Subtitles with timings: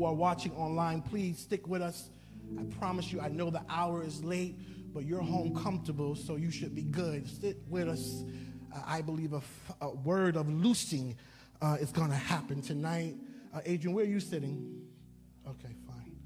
[0.00, 2.08] who are watching online, please stick with us.
[2.58, 4.58] I promise you, I know the hour is late,
[4.94, 7.28] but you're home comfortable, so you should be good.
[7.28, 8.24] Sit with us.
[8.74, 11.18] Uh, I believe a, f- a word of loosing
[11.60, 13.16] uh, is going to happen tonight.
[13.52, 14.86] Uh, Adrian, where are you sitting?
[15.46, 16.16] Okay, fine.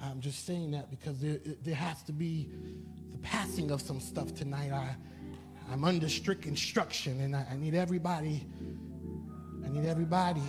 [0.00, 2.48] I'm just saying that because there, there has to be
[3.10, 4.70] the passing of some stuff tonight.
[4.70, 4.94] I,
[5.68, 8.46] I'm under strict instruction, and I, I need everybody.
[9.66, 10.42] I need everybody.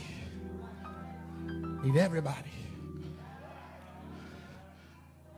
[1.49, 2.51] I Need everybody.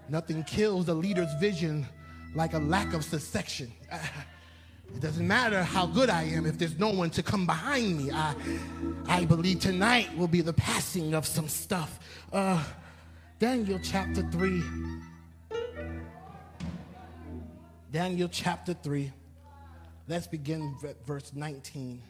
[0.10, 1.88] Nothing kills a leader's vision
[2.36, 3.72] like a lack of succession.
[4.96, 8.12] It doesn't matter how good I am if there's no one to come behind me.
[8.12, 8.34] I,
[9.08, 12.00] I believe tonight will be the passing of some stuff.
[12.34, 12.64] Uh,
[13.38, 14.64] Daniel chapter 3.
[17.92, 19.12] Daniel chapter 3.
[20.08, 20.76] Let's begin
[21.06, 22.02] verse 19.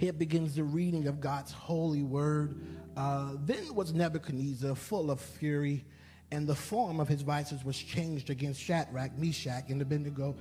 [0.00, 2.58] Here begins the reading of God's holy word.
[2.96, 5.84] Uh, then was Nebuchadnezzar full of fury,
[6.32, 10.36] and the form of his vices was changed against Shadrach, Meshach, and Abednego.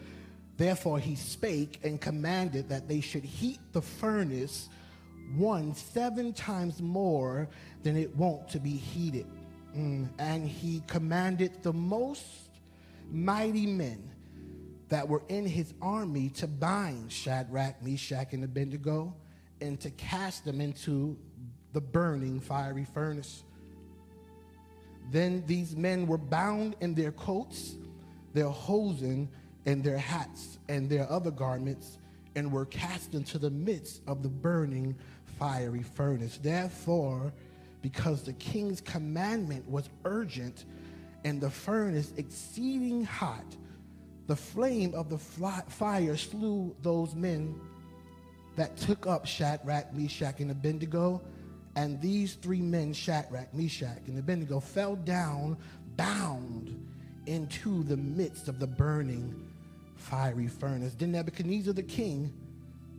[0.55, 4.69] Therefore he spake and commanded that they should heat the furnace
[5.35, 7.49] one seven times more
[7.83, 9.27] than it wont to be heated.
[9.75, 10.07] Mm.
[10.19, 12.23] And he commanded the most
[13.11, 14.09] mighty men
[14.87, 19.13] that were in his army to bind Shadrach, Meshach, and Abednego
[19.61, 21.17] and to cast them into
[21.73, 23.43] the burning fiery furnace.
[25.11, 27.75] Then these men were bound in their coats,
[28.33, 29.29] their hosen,
[29.65, 31.97] and their hats, and their other garments,
[32.35, 34.95] and were cast into the midst of the burning
[35.37, 36.39] fiery furnace.
[36.41, 37.33] Therefore,
[37.81, 40.65] because the king's commandment was urgent
[41.23, 43.45] and the furnace exceeding hot,
[44.27, 47.59] the flame of the fire slew those men
[48.59, 51.21] that took up Shadrach, Meshach, and Abednego.
[51.77, 55.55] And these three men, Shadrach, Meshach, and Abednego, fell down
[55.95, 56.85] bound
[57.25, 59.49] into the midst of the burning
[59.95, 60.93] fiery furnace.
[60.93, 62.33] Then Nebuchadnezzar the king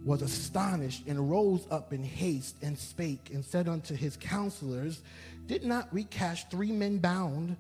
[0.03, 5.03] was astonished and rose up in haste and spake and said unto his counselors,
[5.47, 7.55] Did not we cast three men bound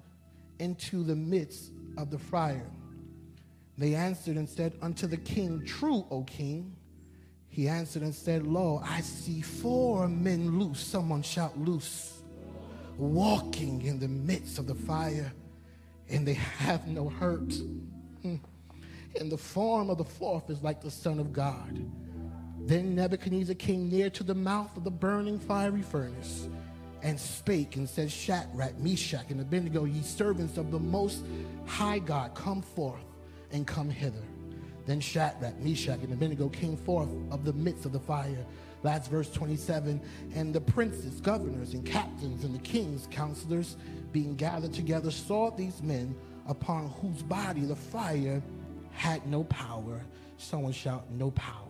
[0.58, 2.70] into the midst of the fire?
[3.76, 6.76] They answered and said unto the king, True, O king.
[7.60, 10.80] He answered and said, Lo, I see four men loose.
[10.80, 12.22] Someone shout, loose.
[12.96, 15.30] Walking in the midst of the fire,
[16.08, 17.52] and they have no hurt.
[18.22, 18.36] Hmm.
[19.20, 21.86] And the form of the fourth is like the Son of God.
[22.60, 26.48] Then Nebuchadnezzar came near to the mouth of the burning fiery furnace
[27.02, 31.26] and spake and said, Shadrach, Meshach, and Abednego, ye servants of the most
[31.66, 33.04] high God, come forth
[33.52, 34.24] and come hither.
[34.90, 38.44] Then Shadrach, Meshach, and Abednego came forth of the midst of the fire.
[38.82, 40.00] Last verse 27.
[40.34, 43.76] And the princes, governors, and captains, and the king's counselors,
[44.10, 46.16] being gathered together, saw these men
[46.48, 48.42] upon whose body the fire
[48.90, 50.04] had no power.
[50.38, 51.68] Someone shout, no power.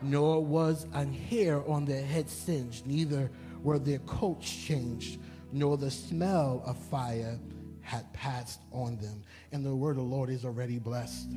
[0.00, 3.32] Nor was an hair on their head singed, neither
[3.64, 5.18] were their coats changed,
[5.50, 7.36] nor the smell of fire
[7.80, 9.24] had passed on them.
[9.50, 11.30] And the word of the Lord is already blessed.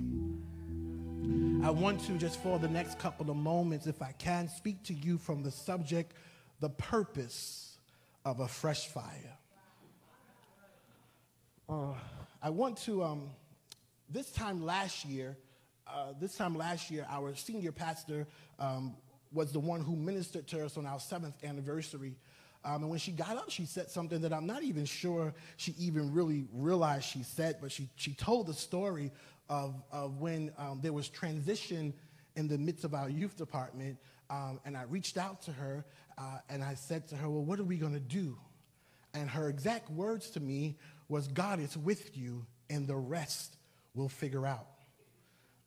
[1.69, 4.93] I want to, just for the next couple of moments, if I can, speak to
[4.93, 6.13] you from the subject,
[6.59, 7.77] the purpose
[8.25, 9.37] of a fresh fire.
[11.67, 11.93] Uh,
[12.41, 13.29] I want to, um,
[14.09, 15.37] this time last year,
[15.87, 18.25] uh, this time last year, our senior pastor
[18.57, 18.95] um,
[19.31, 22.15] was the one who ministered to us on our seventh anniversary.
[22.63, 25.75] Um, and when she got up, she said something that I'm not even sure she
[25.77, 29.11] even really realized she said, but she, she told the story
[29.49, 31.93] of, of when um, there was transition
[32.35, 33.97] in the midst of our youth department.
[34.29, 35.85] Um, and I reached out to her
[36.17, 38.37] uh, and I said to her, Well, what are we going to do?
[39.13, 40.77] And her exact words to me
[41.07, 43.57] was, God is with you, and the rest
[43.95, 44.67] we'll figure out.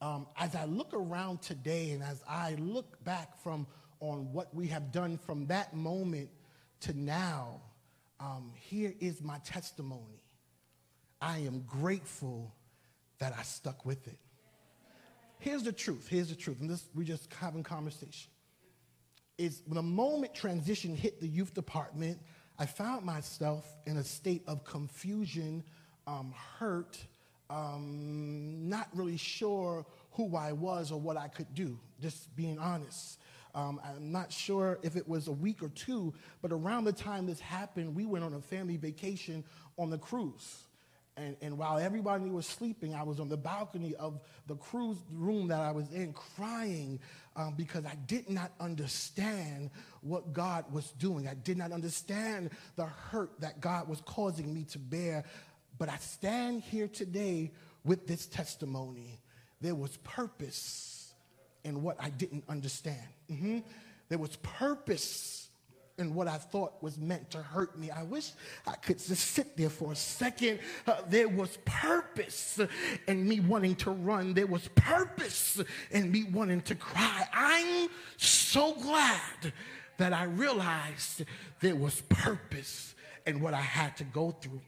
[0.00, 3.66] Um, as I look around today and as I look back from
[4.00, 6.28] on what we have done from that moment
[6.80, 7.60] to now,
[8.18, 10.22] um, here is my testimony.
[11.20, 12.52] I am grateful
[13.22, 14.18] that I stuck with it.
[15.38, 16.08] Here's the truth.
[16.08, 16.60] Here's the truth.
[16.60, 18.32] And this, we're just having conversation.
[19.38, 22.18] Is when the moment transition hit the youth department,
[22.58, 25.62] I found myself in a state of confusion,
[26.08, 26.98] um, hurt,
[27.48, 33.20] um, not really sure who I was or what I could do, just being honest.
[33.54, 37.26] Um, I'm not sure if it was a week or two, but around the time
[37.26, 39.44] this happened, we went on a family vacation
[39.78, 40.64] on the cruise.
[41.16, 45.48] And, and while everybody was sleeping, I was on the balcony of the cruise room
[45.48, 47.00] that I was in crying
[47.36, 49.70] um, because I did not understand
[50.00, 51.28] what God was doing.
[51.28, 55.24] I did not understand the hurt that God was causing me to bear.
[55.78, 57.52] But I stand here today
[57.84, 59.20] with this testimony.
[59.60, 61.12] There was purpose
[61.62, 63.06] in what I didn't understand.
[63.30, 63.58] Mm-hmm.
[64.08, 65.48] There was purpose
[65.98, 67.90] and what I thought was meant to hurt me.
[67.90, 68.32] I wish
[68.66, 70.60] I could just sit there for a second.
[70.86, 72.60] Uh, there was purpose
[73.06, 75.60] in me wanting to run, there was purpose
[75.90, 77.26] in me wanting to cry.
[77.32, 79.52] I'm so glad
[79.98, 81.24] that I realized
[81.60, 82.94] there was purpose
[83.26, 84.62] in what I had to go through.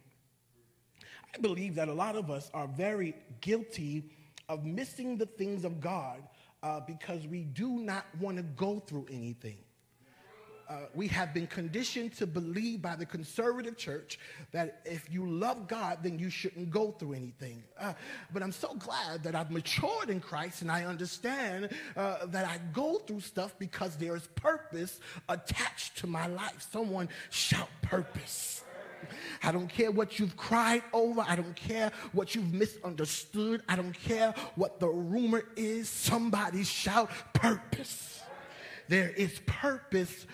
[1.35, 4.05] I believe that a lot of us are very guilty
[4.49, 6.23] of missing the things of God
[6.63, 9.59] uh, because we do not want to go through anything
[10.69, 14.19] uh, we have been conditioned to believe by the conservative church
[14.53, 17.63] that if you love God, then you shouldn't go through anything.
[17.79, 17.93] Uh,
[18.33, 22.59] but I'm so glad that I've matured in Christ and I understand uh, that I
[22.73, 26.67] go through stuff because there is purpose attached to my life.
[26.71, 28.65] Someone shout purpose.
[29.43, 31.25] I don't care what you've cried over.
[31.27, 33.63] I don't care what you've misunderstood.
[33.69, 35.89] I don't care what the rumor is.
[35.89, 38.23] Somebody shout purpose.
[38.89, 40.27] There is purpose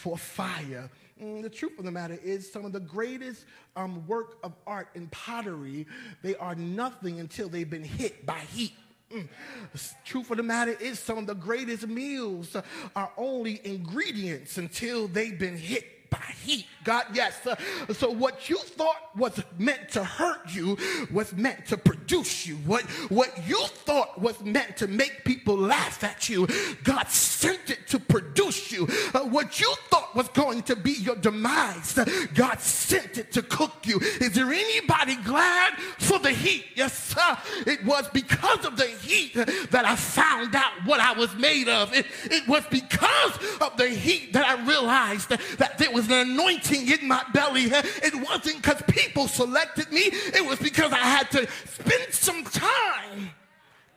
[0.00, 0.88] for fire.
[1.22, 3.44] Mm, the truth of the matter is, some of the greatest
[3.76, 5.86] um, work of art in pottery,
[6.22, 8.72] they are nothing until they've been hit by heat.
[9.12, 9.28] Mm.
[9.72, 12.56] The truth of the matter is, some of the greatest meals
[12.96, 16.66] are only ingredients until they've been hit by heat.
[16.82, 17.46] God, yes.
[17.46, 17.56] Uh,
[17.92, 20.76] so what you thought was meant to hurt you
[21.12, 22.56] was meant to produce you.
[22.56, 26.48] What, what you thought was meant to make people laugh at you,
[26.82, 28.88] God sent it to produce you.
[29.14, 31.98] Uh, what you thought was going to be your demise,
[32.34, 33.98] God sent it to cook you.
[33.98, 36.64] Is there anybody glad for the heat?
[36.74, 37.38] Yes, sir.
[37.66, 41.92] It was because of the heat that I found out what I was made of.
[41.94, 46.30] It, it was because of the heat that I realized that, that there was an
[46.30, 47.64] anointing in my belly.
[47.64, 53.30] It wasn't because people selected me, it was because I had to spend some time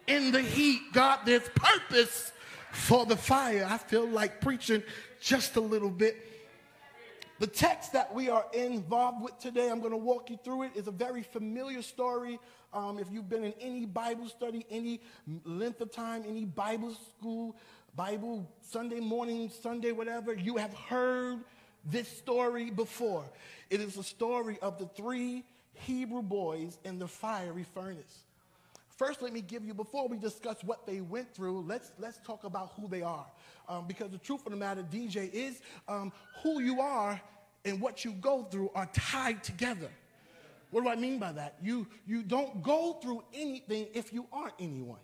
[0.08, 0.82] in the heat.
[0.94, 2.32] God, there's purpose
[2.72, 3.68] for the fire.
[3.70, 4.84] I feel like preaching
[5.22, 6.18] just a little bit.
[7.40, 10.72] The text that we are involved with today, I'm going to walk you through it.
[10.76, 12.40] it, is a very familiar story.
[12.72, 15.02] Um, if you've been in any Bible study, any
[15.44, 17.56] length of time, any Bible school,
[17.96, 21.40] Bible Sunday morning, Sunday, whatever, you have heard
[21.86, 23.26] this story before.
[23.70, 25.44] It is a story of the three
[25.74, 28.24] Hebrew boys in the fiery furnace.
[28.96, 32.44] First, let me give you, before we discuss what they went through, let's, let's talk
[32.44, 33.26] about who they are.
[33.68, 36.12] Um, because the truth of the matter, DJ, is um,
[36.44, 37.20] who you are
[37.66, 39.90] and what you go through are tied together.
[40.70, 41.56] What do I mean by that?
[41.62, 45.00] You, you don't go through anything if you aren't anyone.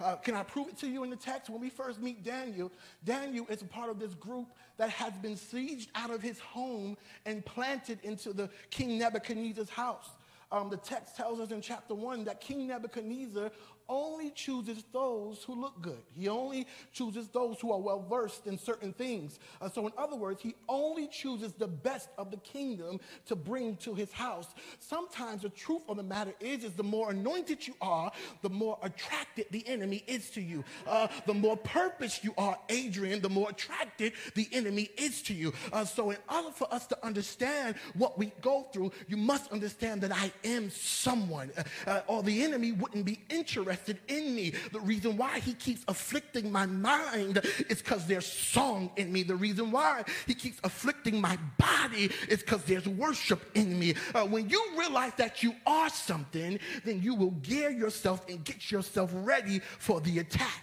[0.00, 1.48] Uh, can I prove it to you in the text?
[1.48, 2.72] When we first meet Daniel,
[3.04, 6.96] Daniel is a part of this group that has been sieged out of his home
[7.26, 10.10] and planted into the King Nebuchadnezzar's house.
[10.52, 13.50] Um, the text tells us in chapter 1 that King Nebuchadnezzar
[13.88, 16.02] only chooses those who look good.
[16.16, 19.38] He only chooses those who are well versed in certain things.
[19.60, 23.76] Uh, so, in other words, he only chooses the best of the kingdom to bring
[23.78, 24.48] to his house.
[24.78, 28.10] Sometimes the truth of the matter is, is the more anointed you are,
[28.42, 30.64] the more attracted the enemy is to you.
[30.86, 35.52] Uh, the more purpose you are, Adrian, the more attracted the enemy is to you.
[35.72, 40.00] Uh, so, in order for us to understand what we go through, you must understand
[40.02, 44.52] that I am someone, uh, uh, or the enemy wouldn't be interested interested in me.
[44.72, 49.22] The reason why he keeps afflicting my mind is because there's song in me.
[49.22, 53.94] The reason why he keeps afflicting my body is because there's worship in me.
[54.14, 58.70] Uh, when you realize that you are something, then you will gear yourself and get
[58.70, 60.62] yourself ready for the attack.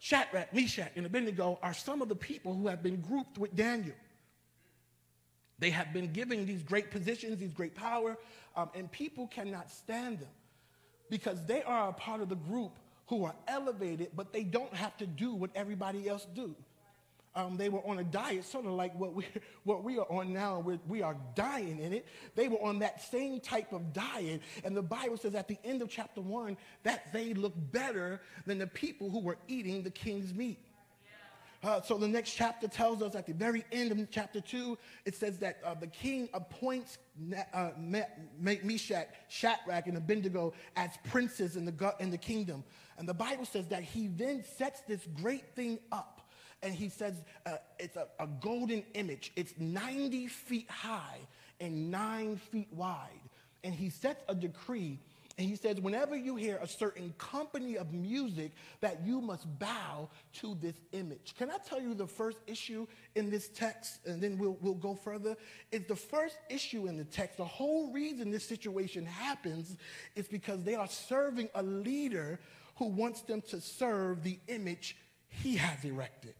[0.00, 3.96] Shadrach, Meshach, and Abednego are some of the people who have been grouped with Daniel.
[5.58, 8.16] They have been given these great positions, these great power,
[8.54, 10.28] um, and people cannot stand them
[11.10, 12.72] because they are a part of the group
[13.06, 16.54] who are elevated, but they don't have to do what everybody else do.
[17.34, 19.24] Um, they were on a diet, sort of like what we,
[19.64, 20.58] what we are on now.
[20.58, 22.06] We're, we are dying in it.
[22.34, 24.42] They were on that same type of diet.
[24.64, 28.58] And the Bible says at the end of chapter one that they look better than
[28.58, 30.58] the people who were eating the king's meat.
[31.62, 35.14] Uh, so the next chapter tells us at the very end of chapter 2, it
[35.16, 36.98] says that uh, the king appoints
[37.52, 37.70] uh,
[38.38, 42.62] Meshach, Shadrach, and Abednego as princes in the, in the kingdom.
[42.96, 46.30] And the Bible says that he then sets this great thing up.
[46.62, 47.14] And he says
[47.46, 49.32] uh, it's a, a golden image.
[49.34, 51.18] It's 90 feet high
[51.60, 53.20] and nine feet wide.
[53.64, 55.00] and he sets a decree
[55.38, 60.10] and he says, whenever you hear a certain company of music, that you must bow
[60.40, 61.34] to this image.
[61.38, 64.96] Can I tell you the first issue in this text, and then we'll, we'll go
[64.96, 65.36] further?
[65.70, 69.76] Is the first issue in the text, the whole reason this situation happens
[70.16, 72.40] is because they are serving a leader
[72.76, 74.96] who wants them to serve the image
[75.28, 76.34] he has erected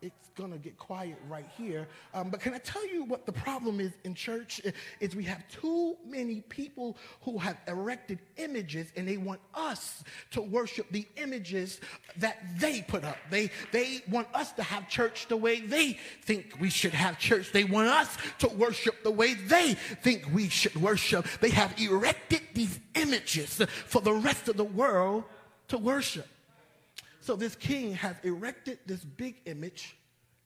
[0.00, 1.88] it's going to get quiet right here.
[2.14, 4.60] Um, but can I tell you what the problem is in church?
[5.00, 10.42] Is we have too many people who have erected images and they want us to
[10.42, 11.80] worship the images
[12.18, 13.16] that they put up.
[13.30, 17.50] They, they want us to have church the way they think we should have church.
[17.52, 21.26] They want us to worship the way they think we should worship.
[21.40, 25.24] They have erected these images for the rest of the world
[25.68, 26.26] to worship.
[27.28, 29.98] So this king has erected this big image,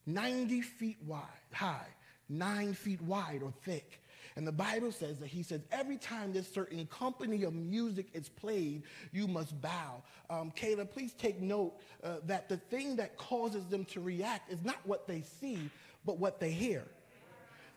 [0.05, 1.23] 90 feet wide,
[1.53, 1.87] high,
[2.27, 4.01] nine feet wide or thick.
[4.35, 8.27] And the Bible says that he says every time this certain company of music is
[8.27, 10.03] played, you must bow.
[10.29, 14.61] Um, Caleb, please take note uh, that the thing that causes them to react is
[14.61, 15.69] not what they see,
[16.03, 16.83] but what they hear.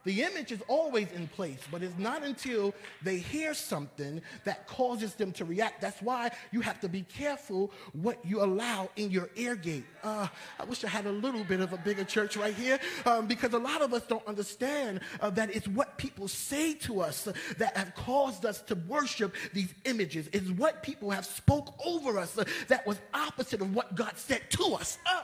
[0.06, 2.72] The image is always in place, but it's not until
[3.02, 5.80] they hear something that causes them to react.
[5.80, 9.84] That's why you have to be careful what you allow in your ear gate.
[10.04, 10.28] Uh,
[10.60, 13.52] I wish I had a little bit of a bigger church right here um, because
[13.52, 17.32] a lot of us don't understand uh, that it's what people say to us uh,
[17.58, 20.28] that have caused us to worship these images.
[20.32, 24.42] It's what people have spoke over us uh, that was opposite of what God said
[24.50, 24.98] to us.
[25.04, 25.22] Uh,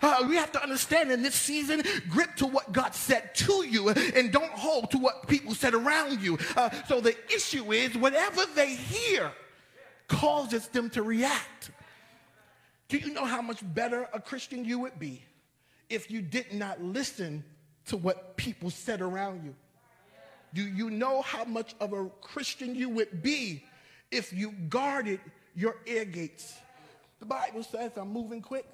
[0.00, 3.88] uh, we have to understand in this season, grip to what God said to you
[3.90, 6.38] and don't hold to what people said around you.
[6.56, 9.32] Uh, so the issue is whatever they hear
[10.08, 11.70] causes them to react.
[12.88, 15.22] Do you know how much better a Christian you would be
[15.88, 17.44] if you did not listen
[17.86, 19.54] to what people said around you?
[20.52, 23.64] Do you know how much of a Christian you would be
[24.10, 25.20] if you guarded
[25.56, 26.54] your ear gates?
[27.18, 28.66] The Bible says, I'm moving quick,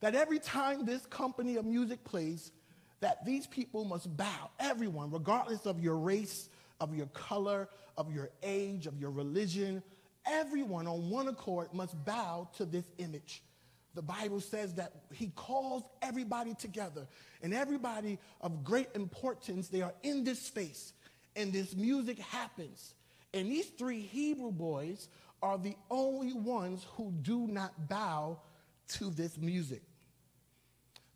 [0.00, 2.52] that every time this company of music plays,
[3.00, 6.48] that these people must bow, everyone, regardless of your race,
[6.80, 9.82] of your color, of your age, of your religion,
[10.26, 13.42] everyone on one accord must bow to this image.
[13.94, 17.06] The Bible says that he calls everybody together,
[17.42, 20.92] and everybody of great importance, they are in this space,
[21.34, 22.94] and this music happens.
[23.34, 25.08] And these three Hebrew boys
[25.42, 28.38] are the only ones who do not bow
[28.88, 29.82] to this music.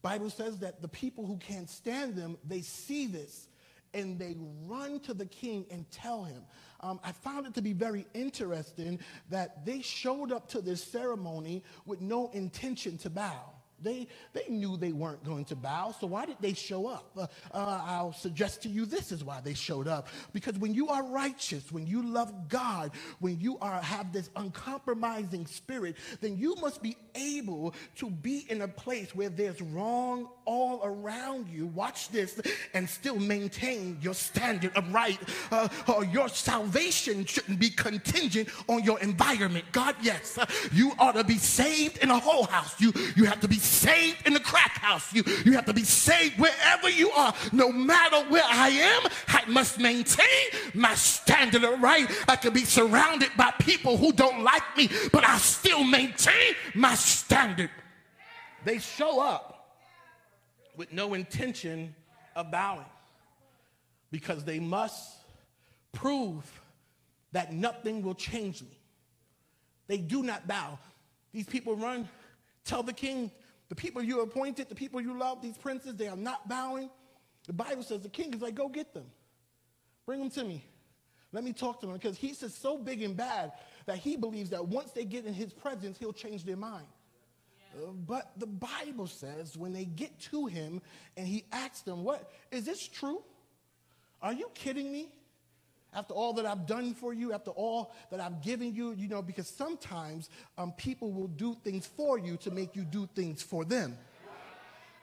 [0.02, 3.49] Bible says that the people who can't stand them, they see this
[3.94, 6.42] and they run to the king and tell him.
[6.80, 8.99] Um, I found it to be very interesting
[9.30, 13.52] that they showed up to this ceremony with no intention to bow.
[13.82, 17.10] They, they knew they weren't going to bow, so why did they show up?
[17.16, 20.08] Uh, uh, I'll suggest to you this is why they showed up.
[20.32, 25.46] Because when you are righteous, when you love God, when you are, have this uncompromising
[25.46, 30.80] spirit, then you must be able to be in a place where there's wrong all
[30.84, 31.66] around you.
[31.66, 32.40] Watch this
[32.75, 35.18] and still maintain your standard of right.
[35.50, 35.68] Uh,
[36.12, 39.64] your salvation shouldn't be contingent on your environment.
[39.72, 40.38] God, yes,
[40.72, 42.80] you ought to be saved in a whole house.
[42.80, 45.12] You, you have to be saved in the crack house.
[45.12, 47.34] You, you have to be saved wherever you are.
[47.52, 50.26] No matter where I am, I must maintain
[50.75, 52.11] my standard of right.
[52.28, 56.94] I could be surrounded by people who don't like me, but I still maintain my
[56.94, 57.70] standard.
[58.64, 59.51] They show up
[60.76, 61.95] with no intention
[62.35, 62.87] of bowing
[64.11, 65.17] because they must
[65.93, 66.61] prove
[67.33, 68.79] that nothing will change me.
[69.87, 70.79] They do not bow.
[71.33, 72.09] These people run,
[72.64, 73.31] tell the king,
[73.69, 76.91] the people you appointed, the people you love, these princes, they are not bowing.
[77.47, 79.07] The Bible says the king is like, go get them.
[80.07, 80.64] Bring them to me.
[81.33, 81.97] Let me talk to them.
[81.97, 83.52] Because he's just so big and bad
[83.87, 86.87] that he believes that once they get in his presence, he'll change their mind.
[88.07, 90.81] But the Bible says when they get to him
[91.17, 93.23] and he asks them, What is this true?
[94.21, 95.09] Are you kidding me?
[95.95, 99.21] after all that I've done for you, after all that I've given you, you know,
[99.21, 103.64] because sometimes um, people will do things for you to make you do things for
[103.64, 103.97] them.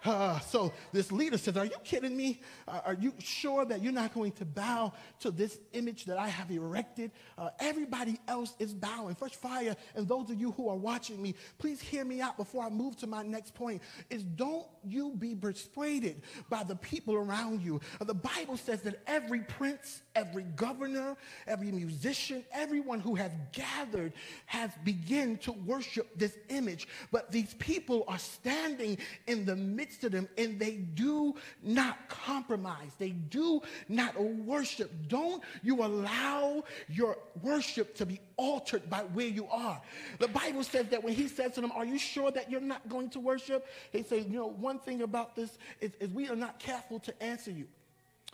[0.05, 2.41] Uh, so this leader says, Are you kidding me?
[2.67, 6.49] Are you sure that you're not going to bow to this image that I have
[6.51, 7.11] erected?
[7.37, 9.15] Uh, everybody else is bowing.
[9.15, 12.63] Fresh fire, and those of you who are watching me, please hear me out before
[12.63, 13.81] I move to my next point.
[14.09, 17.81] Is don't you be persuaded by the people around you.
[17.99, 24.13] Uh, the Bible says that every prince, every governor, every musician, everyone who has gathered
[24.45, 26.87] has begun to worship this image.
[27.11, 32.91] But these people are standing in the midst of them and they do not compromise.
[32.97, 34.91] They do not worship.
[35.07, 39.81] Don't you allow your worship to be altered by where you are.
[40.19, 42.87] The Bible says that when he says to them, Are you sure that you're not
[42.89, 43.67] going to worship?
[43.91, 47.23] They say, You know, one thing about this is, is we are not careful to
[47.23, 47.67] answer you.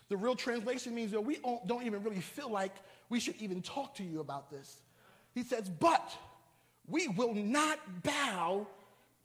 [0.09, 2.75] The real translation means that we don't even really feel like
[3.09, 4.77] we should even talk to you about this.
[5.33, 6.15] He says, But
[6.87, 8.67] we will not bow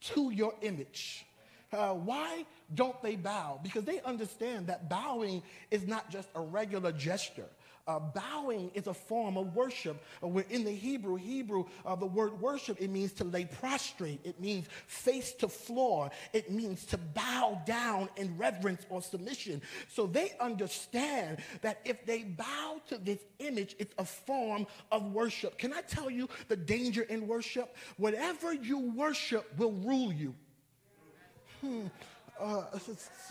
[0.00, 1.26] to your image.
[1.72, 3.60] Uh, why don't they bow?
[3.62, 7.46] Because they understand that bowing is not just a regular gesture.
[7.86, 10.02] Uh, bowing is a form of worship.
[10.22, 14.20] Uh, in the Hebrew, Hebrew, uh, the word worship, it means to lay prostrate.
[14.22, 16.10] It means face to floor.
[16.32, 19.62] It means to bow down in reverence or submission.
[19.88, 25.58] So they understand that if they bow to this image, it's a form of worship.
[25.58, 27.76] Can I tell you the danger in worship?
[27.96, 30.34] Whatever you worship will rule you.
[31.60, 31.86] Hmm.
[32.38, 32.64] Uh,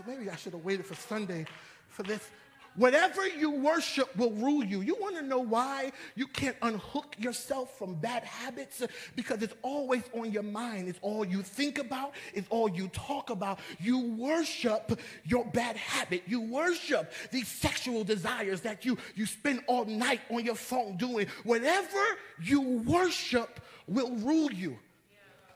[0.05, 1.45] maybe I should have waited for Sunday
[1.87, 2.29] for this.
[2.75, 4.81] Whatever you worship will rule you.
[4.81, 8.83] You want to know why you can't unhook yourself from bad habits?
[9.15, 10.87] Because it's always on your mind.
[10.87, 13.59] It's all you think about, it's all you talk about.
[13.79, 16.23] You worship your bad habit.
[16.27, 21.27] You worship these sexual desires that you, you spend all night on your phone doing.
[21.43, 22.03] Whatever
[22.41, 24.77] you worship will rule you.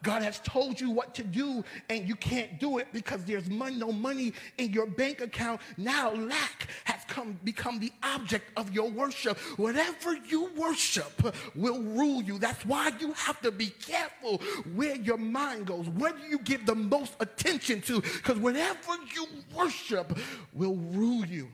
[0.04, 3.78] God has told you what to do and you can't do it because there's money,
[3.78, 5.62] no money in your bank account.
[5.78, 9.38] Now lack has come become the object of your worship.
[9.58, 12.38] Whatever you worship will rule you.
[12.38, 14.42] That's why you have to be careful
[14.76, 15.88] where your mind goes.
[15.88, 18.02] What do you give the most attention to?
[18.02, 20.20] Because whatever you worship
[20.54, 21.48] will rule you.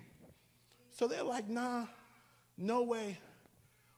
[0.91, 1.85] So they're like, nah,
[2.57, 3.19] no way.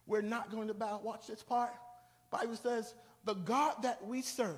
[0.07, 0.99] We're not going to bow.
[1.01, 1.71] Watch this part.
[2.29, 2.93] Bible says
[3.23, 4.57] the God that we serve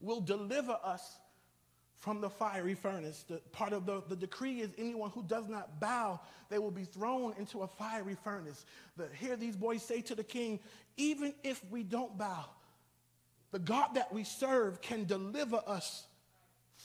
[0.00, 1.18] will deliver us
[1.98, 3.24] from the fiery furnace.
[3.28, 6.84] The, part of the, the decree is anyone who does not bow, they will be
[6.84, 8.64] thrown into a fiery furnace.
[8.96, 10.60] The, hear these boys say to the king,
[10.96, 12.46] even if we don't bow,
[13.52, 16.06] the God that we serve can deliver us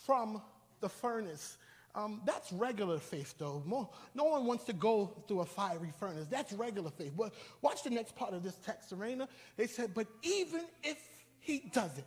[0.06, 0.42] from
[0.82, 1.58] the furnace.
[1.96, 3.64] Um, that's regular faith, though.
[3.66, 6.28] More, no one wants to go through a fiery furnace.
[6.30, 7.14] That's regular faith.
[7.16, 9.30] But watch the next part of this text, Serena.
[9.56, 10.98] They said, but even if
[11.40, 12.06] he doesn't,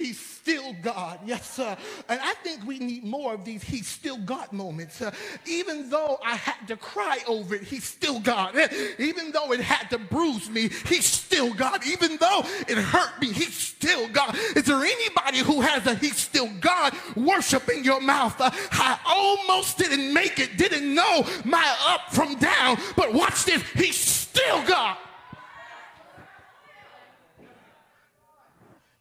[0.00, 1.20] He's still God.
[1.26, 1.76] Yes, sir.
[2.08, 5.02] And I think we need more of these He's still God moments.
[5.02, 5.10] Uh,
[5.46, 8.56] even though I had to cry over it, He's still God.
[8.98, 11.86] Even though it had to bruise me, He's still God.
[11.86, 14.34] Even though it hurt me, He's still God.
[14.56, 18.40] Is there anybody who has a He's still God worship in your mouth?
[18.40, 23.62] Uh, I almost didn't make it, didn't know my up from down, but watch this.
[23.74, 24.96] He's still God.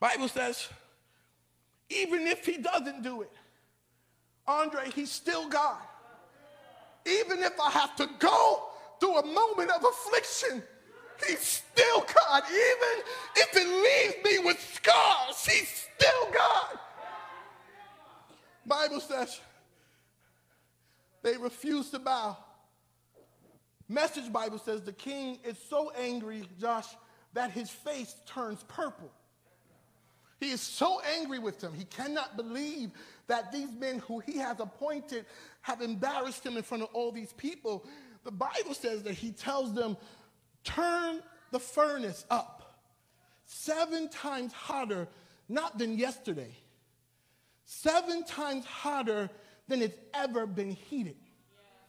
[0.02, 0.68] Bible says,
[1.90, 3.32] even if he doesn't do it,
[4.48, 5.82] Andre, he's still God.
[7.06, 8.64] Even if I have to go
[9.00, 10.64] through a moment of affliction,
[11.28, 12.44] he's still God.
[12.48, 13.04] Even
[13.36, 16.80] if it leaves me with scars, he's still God.
[18.66, 19.40] Bible says
[21.24, 22.38] they refuse to bow.
[23.88, 26.88] Message Bible says the king is so angry, Josh,
[27.34, 29.12] that his face turns purple.
[30.40, 31.74] He is so angry with them.
[31.74, 32.92] He cannot believe
[33.28, 35.26] that these men who he has appointed
[35.62, 37.86] have embarrassed him in front of all these people.
[38.24, 39.98] The Bible says that he tells them,
[40.64, 41.22] Turn
[41.52, 42.60] the furnace up
[43.46, 45.08] seven times hotter,
[45.48, 46.52] not than yesterday,
[47.66, 49.30] seven times hotter
[49.68, 51.16] than it's ever been heated.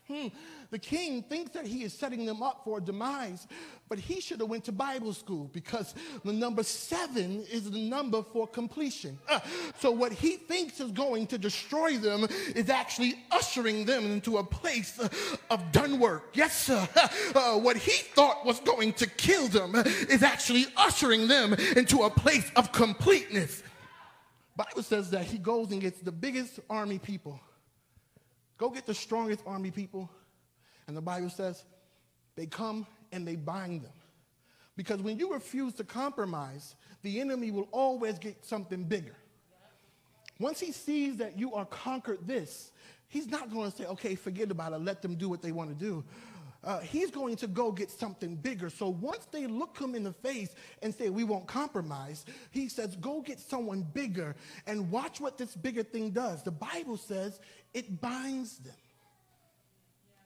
[0.09, 0.29] Hmm.
[0.71, 3.49] The king thinks that he is setting them up for a demise,
[3.89, 8.23] but he should have went to Bible school because the number seven is the number
[8.23, 9.19] for completion.
[9.29, 9.41] Uh,
[9.81, 14.45] so what he thinks is going to destroy them is actually ushering them into a
[14.45, 15.01] place
[15.51, 16.31] of done work.
[16.35, 16.89] Yes, sir.
[17.35, 22.11] Uh, what he thought was going to kill them is actually ushering them into a
[22.11, 23.63] place of completeness.
[24.57, 27.41] Bible says that he goes and gets the biggest army people.
[28.59, 30.11] Go get the strongest army people
[30.91, 31.65] and the Bible says
[32.35, 33.93] they come and they bind them.
[34.77, 39.15] Because when you refuse to compromise, the enemy will always get something bigger.
[40.41, 42.73] Once he sees that you are conquered this,
[43.07, 45.69] he's not going to say, okay, forget about it, let them do what they want
[45.69, 46.03] to do.
[46.65, 48.69] Uh, he's going to go get something bigger.
[48.69, 52.97] So once they look him in the face and say, we won't compromise, he says,
[52.97, 54.35] go get someone bigger
[54.67, 56.43] and watch what this bigger thing does.
[56.43, 57.39] The Bible says
[57.75, 58.75] it binds them.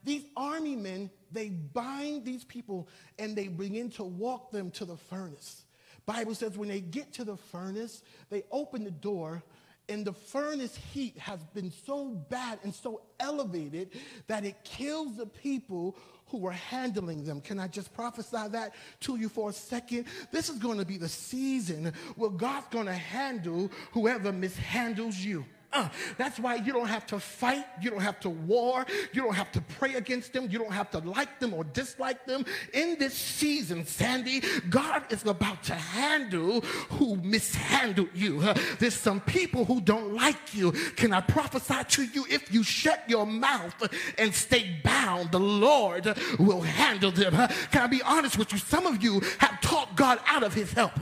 [0.04, 2.88] These army men, they bind these people
[3.18, 5.64] and they begin to walk them to the furnace.
[6.06, 9.42] Bible says when they get to the furnace, they open the door
[9.88, 13.90] and the furnace heat has been so bad and so elevated
[14.28, 17.40] that it kills the people who were handling them.
[17.40, 20.06] Can I just prophesy that to you for a second?
[20.32, 25.44] This is going to be the season where God's going to handle whoever mishandles you.
[25.74, 27.66] Uh, that's why you don't have to fight.
[27.82, 28.86] You don't have to war.
[29.12, 30.48] You don't have to pray against them.
[30.48, 32.46] You don't have to like them or dislike them.
[32.72, 36.60] In this season, Sandy, God is about to handle
[36.90, 38.40] who mishandled you.
[38.40, 40.70] Uh, there's some people who don't like you.
[40.96, 42.24] Can I prophesy to you?
[42.30, 43.74] If you shut your mouth
[44.16, 47.34] and stay bound, the Lord will handle them.
[47.34, 48.58] Uh, can I be honest with you?
[48.58, 50.92] Some of you have talked God out of his help.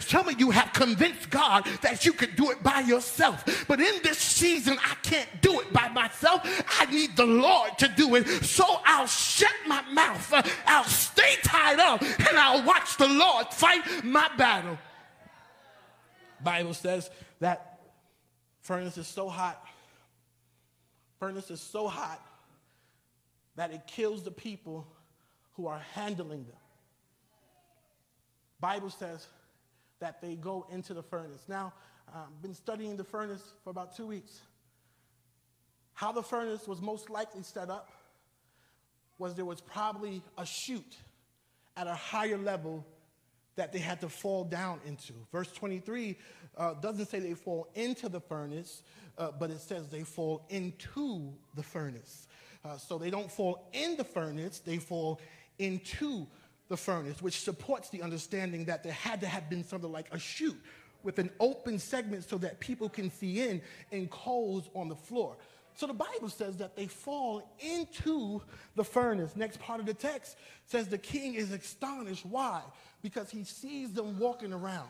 [0.00, 3.66] Some of you have convinced God that you could do it by yourself.
[3.68, 6.40] But in this this season, I can't do it by myself.
[6.80, 8.26] I need the Lord to do it.
[8.44, 13.48] So I'll shut my mouth, uh, I'll stay tied up, and I'll watch the Lord
[13.52, 14.78] fight my battle.
[16.42, 17.80] Bible says that
[18.60, 19.62] furnace is so hot,
[21.18, 22.22] furnace is so hot
[23.56, 24.86] that it kills the people
[25.54, 26.56] who are handling them.
[28.60, 29.26] Bible says
[29.98, 31.44] that they go into the furnace.
[31.48, 31.72] Now,
[32.14, 34.40] um, been studying the furnace for about two weeks.
[35.94, 37.90] How the furnace was most likely set up
[39.18, 40.96] was there was probably a chute
[41.76, 42.84] at a higher level
[43.56, 45.14] that they had to fall down into.
[45.32, 46.16] Verse 23
[46.56, 48.82] uh, doesn't say they fall into the furnace,
[49.18, 52.28] uh, but it says they fall into the furnace.
[52.64, 55.20] Uh, so they don't fall in the furnace, they fall
[55.58, 56.26] into
[56.68, 60.18] the furnace, which supports the understanding that there had to have been something like a
[60.18, 60.60] chute
[61.06, 65.36] with an open segment so that people can see in and coals on the floor.
[65.76, 68.42] So the Bible says that they fall into
[68.74, 69.36] the furnace.
[69.36, 72.26] Next part of the text says the king is astonished.
[72.26, 72.62] Why?
[73.02, 74.88] Because he sees them walking around.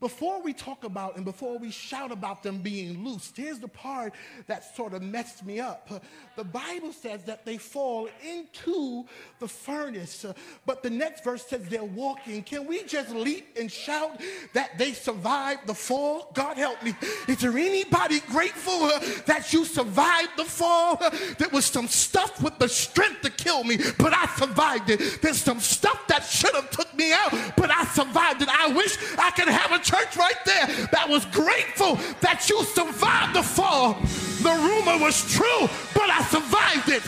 [0.00, 4.14] Before we talk about and before we shout about them being loosed, here's the part
[4.46, 5.90] that sort of messed me up.
[6.36, 9.04] The Bible says that they fall into
[9.40, 10.24] the furnace,
[10.64, 12.42] but the next verse says they're walking.
[12.42, 14.18] Can we just leap and shout
[14.54, 16.30] that they survived the fall?
[16.32, 16.94] God help me.
[17.28, 20.96] Is there anybody grateful uh, that you survived the fall?
[21.38, 25.20] There was some stuff with the strength to kill me, but I survived it.
[25.20, 28.48] There's some stuff that should have took me out, but I survived it.
[28.48, 33.34] I wish I could have a church right there that was grateful that you survived
[33.34, 33.94] the fall.
[34.40, 37.02] The rumor was true, but I survived it.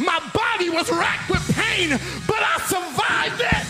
[0.00, 1.90] My body was racked with pain,
[2.26, 3.66] but I survived it.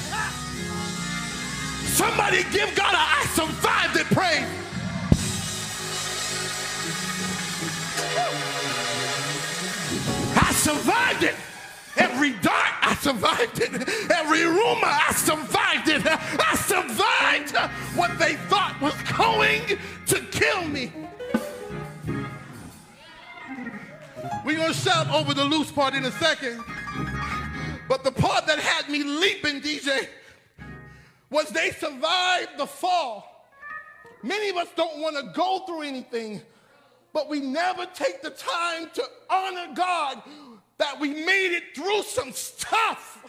[1.91, 4.47] Somebody give God a I survived it praise.
[10.35, 11.52] I survived it.
[11.97, 14.11] Every dart, I survived it.
[14.11, 16.03] Every rumor, I survived it.
[16.07, 17.57] I survived
[17.97, 20.93] what they thought was going to kill me.
[24.45, 26.63] We're going to shout over the loose part in a second.
[27.89, 30.09] But the part that had me leaping, DJ,
[31.31, 33.51] was they survived the fall.
[34.23, 36.41] Many of us don't want to go through anything,
[37.13, 40.23] but we never take the time to honor God
[40.83, 43.25] that we made it through some stuff.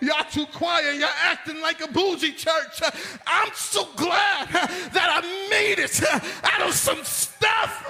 [0.00, 0.96] Y'all too quiet.
[0.96, 2.80] Y'all acting like a bougie church.
[3.26, 6.02] I'm so glad that I made it
[6.42, 7.84] out of some stuff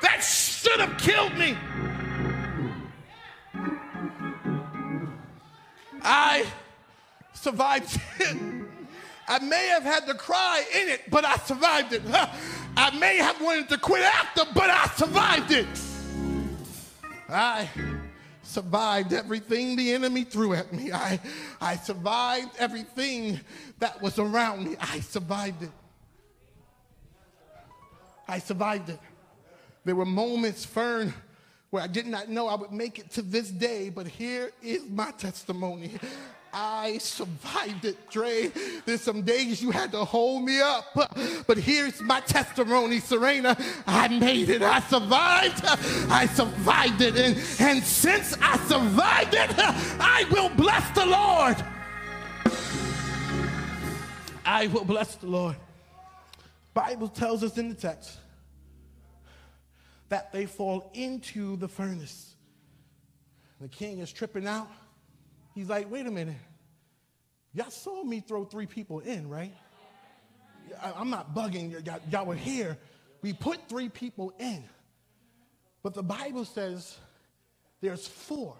[0.00, 1.56] that should have killed me.
[6.00, 6.46] I
[7.34, 8.36] survived it.
[9.26, 12.02] I may have had to cry in it, but I survived it.
[12.76, 15.66] I may have wanted to quit after, but I survived it.
[17.28, 17.68] I
[18.42, 20.92] survived everything the enemy threw at me.
[20.92, 21.20] I,
[21.60, 23.40] I survived everything
[23.78, 24.76] that was around me.
[24.80, 25.70] I survived it.
[28.26, 28.98] I survived it.
[29.84, 31.12] There were moments, Fern,
[31.70, 34.82] where I did not know I would make it to this day, but here is
[34.88, 35.92] my testimony.
[36.52, 38.50] I survived it, Dre.
[38.84, 40.86] There's some days you had to hold me up,
[41.46, 43.56] but here's my testimony, Serena.
[43.86, 44.62] I made it.
[44.62, 45.64] I survived.
[46.10, 47.16] I survived it.
[47.16, 49.50] And, and since I survived it,
[50.00, 51.56] I will bless the Lord.
[54.44, 55.56] I will bless the Lord.
[56.72, 58.18] Bible tells us in the text
[60.08, 62.34] that they fall into the furnace.
[63.60, 64.68] The king is tripping out.
[65.58, 66.36] He's like, wait a minute.
[67.52, 69.52] Y'all saw me throw three people in, right?
[70.80, 71.84] I'm not bugging.
[71.84, 72.78] Y'all, y'all were here.
[73.22, 74.62] We put three people in.
[75.82, 76.96] But the Bible says
[77.80, 78.54] there's four.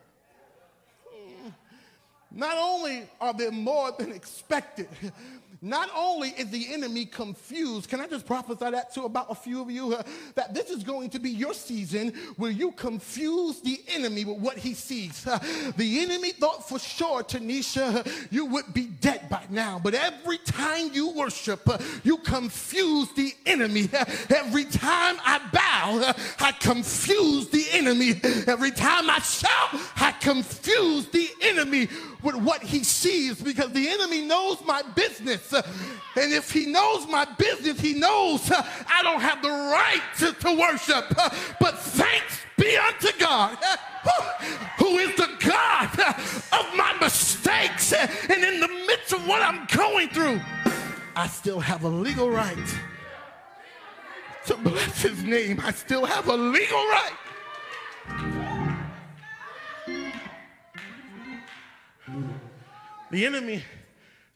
[2.33, 4.89] Not only are there more than expected,
[5.61, 9.61] not only is the enemy confused, can I just prophesy that to about a few
[9.61, 9.95] of you?
[9.95, 10.03] Uh,
[10.35, 14.57] that this is going to be your season where you confuse the enemy with what
[14.57, 15.27] he sees.
[15.27, 15.39] Uh,
[15.77, 19.81] the enemy thought for sure, Tanisha, you would be dead by now.
[19.83, 23.89] But every time you worship, uh, you confuse the enemy.
[24.31, 28.21] Every time I bow, I confuse the enemy.
[28.47, 31.89] Every time I shout, I confuse the enemy
[32.23, 35.53] with what he sees because the enemy knows my business.
[35.53, 40.59] And if he knows my business, he knows I don't have the right to, to
[40.59, 41.05] worship.
[41.61, 43.57] But thanks be unto God,
[44.79, 45.91] who is the God
[46.53, 47.93] of my mistakes.
[47.93, 50.41] And in the midst of what I'm going through,
[51.15, 52.57] I still have a legal right
[54.47, 55.61] to bless his name.
[55.63, 58.38] I still have a legal right.
[63.11, 63.63] The enemy,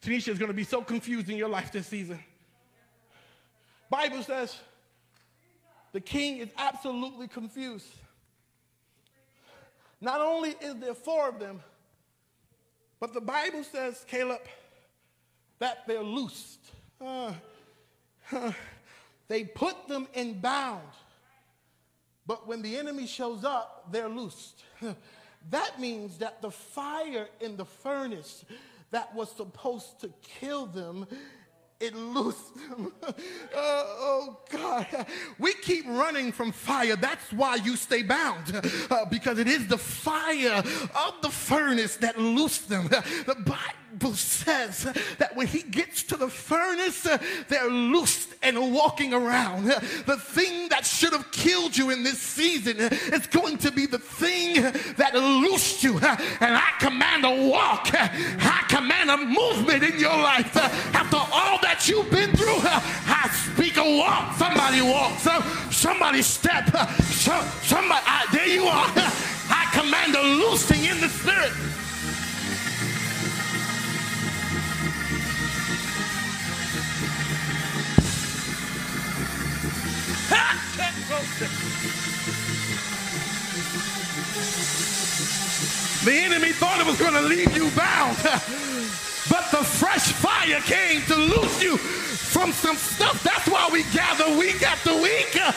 [0.02, 2.18] Tanisha, is going to be so confused in your life this season.
[3.90, 4.58] Bible says
[5.92, 7.86] the king is absolutely confused.
[10.00, 11.60] Not only is there four of them,
[12.98, 14.40] but the Bible says, Caleb,
[15.58, 16.60] that they're loosed.
[17.00, 17.32] Uh,
[19.28, 20.88] they put them in bound.
[22.26, 24.62] But when the enemy shows up, they're loosed.
[25.50, 28.44] That means that the fire in the furnace
[28.90, 31.06] that was supposed to kill them
[31.82, 32.92] it loosed them.
[33.02, 33.12] uh,
[33.56, 34.86] oh, God.
[35.38, 36.94] We keep running from fire.
[36.94, 38.54] That's why you stay bound,
[38.88, 42.88] uh, because it is the fire of the furnace that loosed them.
[43.26, 43.81] The Bible
[44.14, 44.84] says
[45.18, 47.06] that when he gets to the furnace,
[47.48, 49.66] they're loosed and walking around.
[49.66, 53.98] The thing that should have killed you in this season is going to be the
[53.98, 54.62] thing
[54.96, 55.98] that loosed you.
[55.98, 61.72] And I command a walk, I command a movement in your life after all that
[61.72, 64.36] that you've been through, I speak a walk.
[64.36, 65.18] Somebody walk.
[65.72, 66.68] somebody step.
[66.92, 68.86] somebody, there you are.
[69.48, 71.52] I command a loosing in the spirit.
[86.04, 88.18] The enemy thought it was going to leave you bound.
[89.30, 93.22] But the fresh fire came to loose you from some stuff.
[93.22, 95.52] That's why we gather week after week, uh,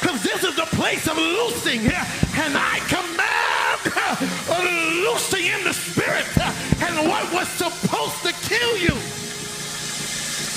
[0.00, 1.86] because this is the place of loosing.
[1.86, 2.04] Uh,
[2.42, 4.58] and I command uh, a
[5.04, 6.26] loosing in the spirit.
[6.82, 8.94] And what was supposed to kill you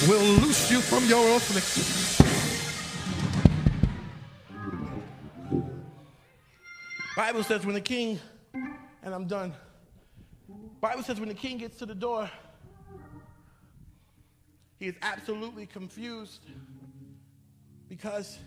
[0.08, 2.03] will loose you from your affliction.
[7.16, 8.20] Bible says when the king,
[9.04, 9.54] and I'm done.
[10.82, 12.28] Bible says when the king gets to the door,
[14.80, 16.42] he is absolutely confused
[17.88, 18.40] because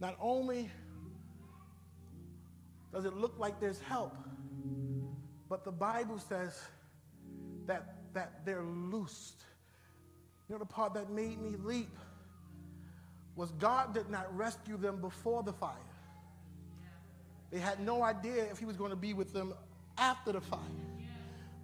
[0.00, 0.70] not only
[2.92, 4.14] does it look like there's help,
[5.48, 6.60] but the Bible says
[7.64, 9.44] that, that they're loosed.
[10.48, 11.96] You know, the part that made me leap
[13.34, 15.87] was God did not rescue them before the fire.
[17.50, 19.54] They had no idea if he was going to be with them
[19.96, 20.60] after the fire.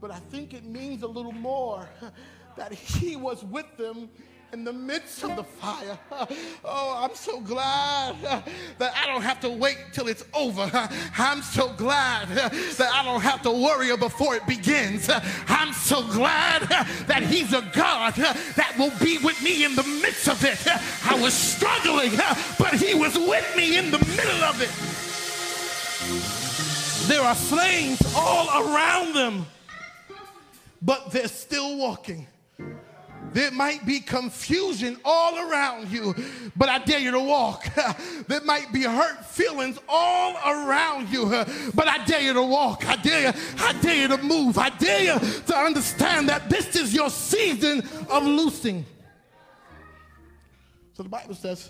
[0.01, 1.89] But I think it means a little more
[2.57, 4.09] that he was with them
[4.53, 5.99] in the midst of the fire.
[6.67, 8.17] Oh, I'm so glad
[8.79, 10.71] that I don't have to wait till it's over.
[11.19, 15.11] I'm so glad that I don't have to worry before it begins.
[15.49, 16.63] I'm so glad
[17.07, 20.59] that He's a God that will be with me in the midst of it.
[21.05, 22.13] I was struggling,
[22.59, 24.94] but He was with me in the middle of it.
[27.07, 29.47] There are flames all around them,
[30.81, 32.27] but they're still walking.
[33.35, 36.15] There might be confusion all around you,
[36.57, 37.67] but I dare you to walk.
[38.27, 41.29] there might be hurt feelings all around you,
[41.75, 42.89] but I dare you to walk.
[42.89, 44.57] I dare you, I dare you to move.
[44.57, 48.87] I dare you to understand that this is your season of loosing.
[50.95, 51.69] So the Bible says,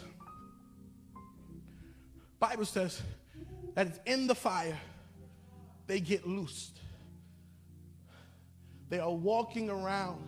[2.38, 3.02] Bible says
[3.74, 4.78] that it's in the fire
[5.86, 6.80] they get loosed.
[8.88, 10.22] They are walking around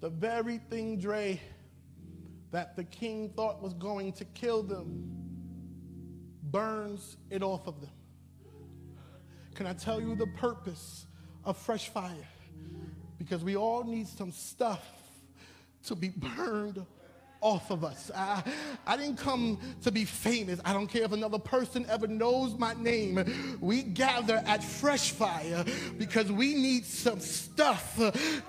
[0.00, 1.40] the very thing, Dre,
[2.50, 5.18] that the king thought was going to kill them
[6.42, 7.90] burns it off of them.
[9.54, 11.06] Can I tell you the purpose
[11.44, 12.14] of fresh fire?
[13.18, 14.86] Because we all need some stuff
[15.84, 16.84] to be burned
[17.40, 18.10] off of us.
[18.14, 18.42] I,
[18.86, 20.60] I didn't come to be famous.
[20.64, 23.58] I don't care if another person ever knows my name.
[23.60, 25.64] We gather at Fresh Fire
[25.98, 27.96] because we need some stuff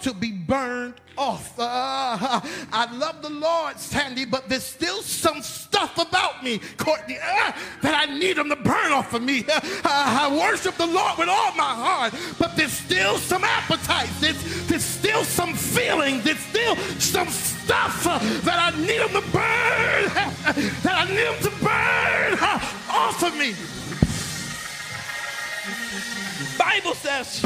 [0.02, 1.60] to be burned off.
[1.60, 2.40] Uh,
[2.72, 8.08] I love the Lord, Sandy, but there's still some stuff about me, Courtney, uh, that
[8.10, 9.46] I need him to burn off of me.
[9.50, 14.20] Uh, I worship the Lord with all my heart, but there's still some appetites.
[14.20, 16.24] There's, there's still some feelings.
[16.24, 17.28] There's still some
[17.70, 18.04] stuff
[18.46, 20.10] that I need him to burn,
[20.82, 22.34] that I need him to burn
[22.90, 23.54] off of me.
[26.58, 27.44] Bible says,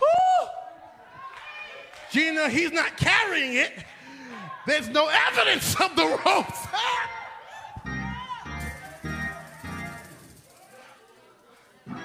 [0.00, 0.46] Whoo,
[2.12, 3.72] Gina, he's not carrying it.
[4.68, 6.60] There's no evidence of the ropes.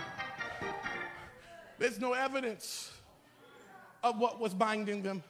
[1.77, 2.89] There's no evidence
[4.03, 5.21] of what was binding them.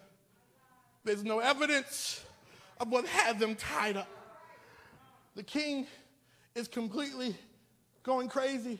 [1.03, 2.23] There's no evidence
[2.79, 4.09] of what had them tied up.
[5.35, 5.87] The king
[6.55, 7.35] is completely
[8.03, 8.79] going crazy.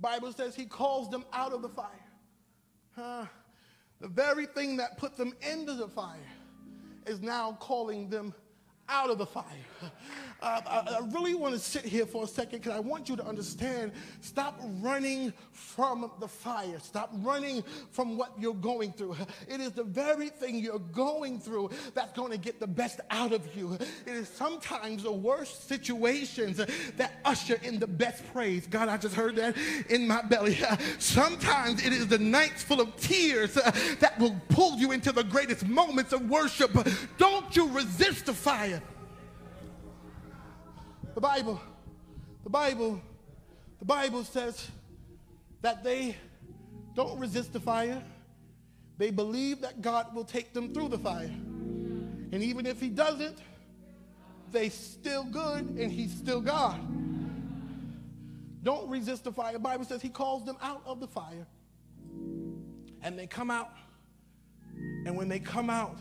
[0.00, 2.04] Bible says he calls them out of the fire.
[2.96, 3.26] Uh,
[4.00, 6.16] the very thing that put them into the fire
[7.06, 8.34] is now calling them
[8.88, 9.44] out of the fire.
[10.40, 13.16] Uh, I, I, really want to sit here for a second because I want you
[13.16, 16.78] to understand stop running from the fire.
[16.80, 19.16] Stop running from what you're going through.
[19.48, 23.32] It is the very thing you're going through that's going to get the best out
[23.32, 23.72] of you.
[23.72, 26.58] It is sometimes the worst situations
[26.96, 28.68] that usher in the best praise.
[28.68, 29.56] God, I just heard that
[29.88, 30.58] in my belly.
[31.00, 35.66] Sometimes it is the nights full of tears that will pull you into the greatest
[35.66, 36.70] moments of worship.
[37.16, 38.77] Don't you resist the fire.
[41.18, 41.60] The Bible,
[42.44, 43.02] the Bible,
[43.80, 44.68] the Bible says
[45.62, 46.14] that they
[46.94, 48.00] don't resist the fire.
[48.98, 51.24] They believe that God will take them through the fire.
[51.24, 53.36] And even if he doesn't,
[54.52, 56.78] they still good and he's still God.
[58.62, 59.54] Don't resist the fire.
[59.54, 61.48] The Bible says he calls them out of the fire.
[63.02, 63.72] And they come out.
[65.04, 65.98] And when they come out,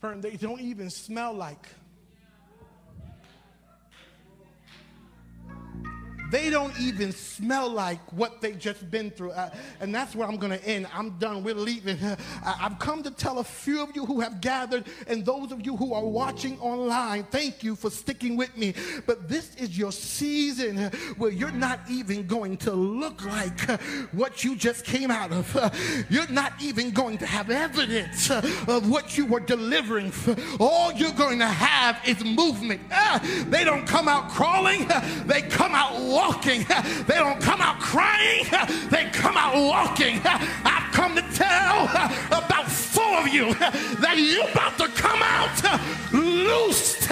[0.00, 1.66] they don't even smell like
[6.30, 9.30] They don't even smell like what they just been through.
[9.30, 10.86] Uh, and that's where I'm going to end.
[10.92, 11.42] I'm done.
[11.42, 11.98] We're leaving.
[11.98, 15.64] Uh, I've come to tell a few of you who have gathered and those of
[15.64, 18.74] you who are watching online, thank you for sticking with me.
[19.06, 23.60] But this is your season where you're not even going to look like
[24.12, 26.06] what you just came out of.
[26.10, 30.12] You're not even going to have evidence of what you were delivering.
[30.60, 32.82] All you're going to have is movement.
[32.90, 34.86] Uh, they don't come out crawling,
[35.26, 36.66] they come out walking walking.
[37.06, 38.44] They don't come out crying,
[38.90, 40.20] they come out walking.
[40.24, 41.84] I've come to tell
[42.40, 43.54] about four of you
[44.04, 45.56] that you're about to come out
[46.12, 47.08] loosed.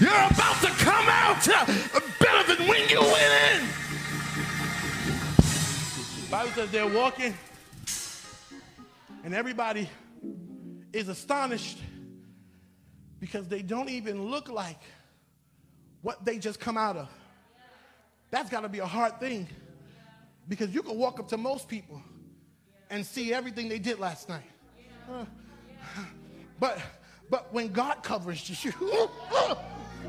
[0.00, 1.46] You're about to come out
[2.18, 3.60] better than when you went in.
[6.30, 7.34] Bible says they're walking,
[9.24, 9.88] and everybody
[10.92, 11.78] is astonished
[13.18, 14.82] because they don't even look like
[16.02, 17.08] what they just come out of.
[18.30, 19.48] That's got to be a hard thing
[20.48, 22.02] because you can walk up to most people
[22.90, 24.42] and see everything they did last night.
[25.10, 25.24] Uh,
[26.58, 26.78] but
[27.30, 28.72] but when God covers you,
[29.32, 29.54] uh,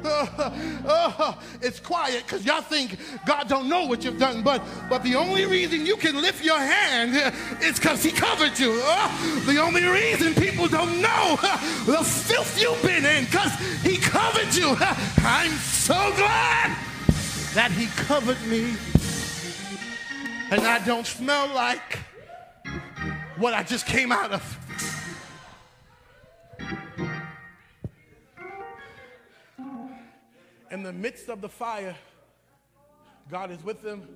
[0.86, 4.42] uh, it's quiet because y'all think God don't know what you've done.
[4.44, 8.80] But but the only reason you can lift your hand is because He covered you.
[8.84, 11.38] Uh, the only reason people don't know
[11.86, 14.76] the filth you've been in because He covered you.
[15.18, 16.91] I'm so glad
[17.54, 18.76] that he covered me
[20.52, 22.00] and I don't smell like
[23.38, 24.58] what I just came out of.
[30.72, 31.94] In the midst of the fire,
[33.30, 34.08] God is with them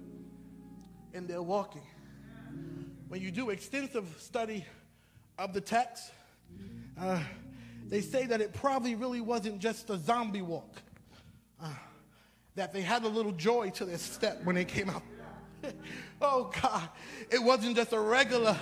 [1.13, 1.83] and they're walking.
[3.09, 4.65] When you do extensive study
[5.37, 6.13] of the text,
[6.97, 7.19] uh,
[7.87, 10.81] they say that it probably really wasn't just a zombie walk.
[11.61, 11.73] Uh,
[12.55, 15.03] that they had a little joy to their step when they came out.
[16.21, 16.89] oh God,
[17.29, 18.57] it wasn't just a regular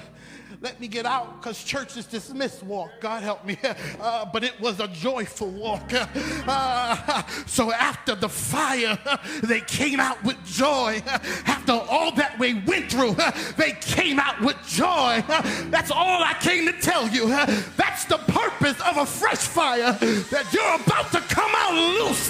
[0.64, 2.90] let me get out because church is dismissed walk.
[3.02, 3.58] God help me.
[4.00, 5.92] Uh, but it was a joyful walk.
[6.46, 8.98] Uh, so after the fire,
[9.44, 11.02] they came out with joy.
[11.46, 13.16] After all that we went through,
[13.58, 15.24] they came out with joy.
[15.70, 17.28] That's all I came to tell you.
[17.78, 22.28] That's the purpose of a fresh fire that you're about to come out loose.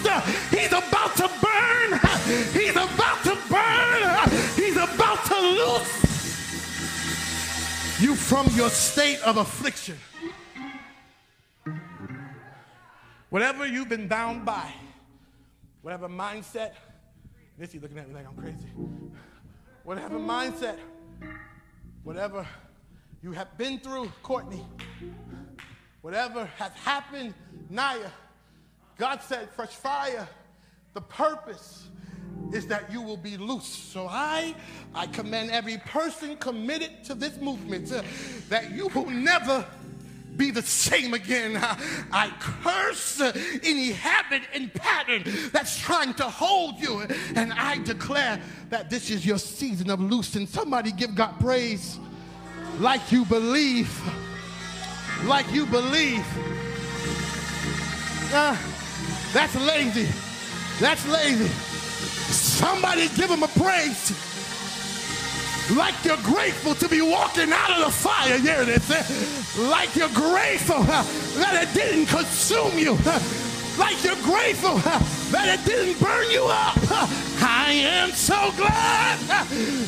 [0.52, 2.00] He's about to burn.
[2.54, 4.30] He's about to burn.
[4.56, 6.13] He's about to loose
[8.04, 9.98] you from your state of affliction.
[13.30, 14.74] Whatever you've been bound by,
[15.82, 16.74] whatever mindset,
[17.58, 18.68] Missy looking at me like I'm crazy.
[19.86, 20.78] Whatever mindset,
[22.04, 22.46] whatever
[23.22, 24.66] you have been through, Courtney,
[26.02, 27.34] whatever has happened,
[27.70, 28.10] Naya,
[28.98, 30.28] God said, fresh fire,
[30.94, 31.88] the purpose
[32.54, 33.66] is that you will be loose.
[33.66, 34.56] So I,
[34.94, 38.04] I commend every person committed to this movement uh,
[38.50, 39.66] that you will never
[40.38, 41.58] be the same again.
[42.12, 43.22] I curse
[43.64, 47.06] any habit and pattern that's trying to hold you.
[47.36, 50.48] And I declare that this is your season of loosing.
[50.48, 52.00] Somebody give God praise
[52.80, 53.92] like you believe.
[55.26, 56.26] Like you believe.
[58.36, 58.58] Uh,
[59.32, 60.08] that's lazy.
[60.80, 61.52] That's lazy.
[62.34, 64.12] Somebody give him a praise
[65.72, 68.38] like you're grateful to be walking out of the fire.
[68.38, 69.58] Here it is.
[69.58, 72.98] Like you're grateful that it didn't consume you.
[73.78, 74.78] Like you're grateful
[75.32, 76.78] that it didn't burn you up.
[77.42, 79.20] I am so glad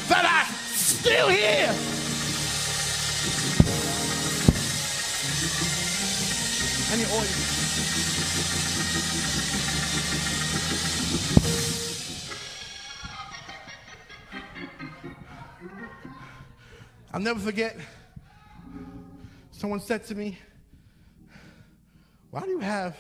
[0.08, 1.74] that I'm still here.
[7.12, 7.45] Oil.
[17.16, 17.78] I'll never forget,
[19.52, 20.38] someone said to me,
[22.30, 22.98] Why do you have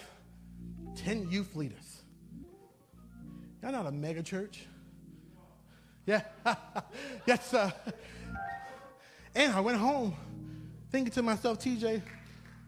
[0.95, 2.01] 10 youth leaders?
[3.61, 4.67] Y'all not a mega church.
[6.05, 6.21] Yeah,
[7.25, 7.73] yes, sir.
[9.35, 10.15] And I went home
[10.91, 12.01] thinking to myself, TJ,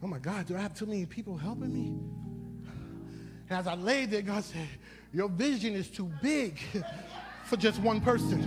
[0.04, 1.88] oh my God, do I have too many people helping me?
[3.50, 4.68] And as I laid there, God said,
[5.14, 6.60] Your vision is too big
[7.48, 8.42] for just one person.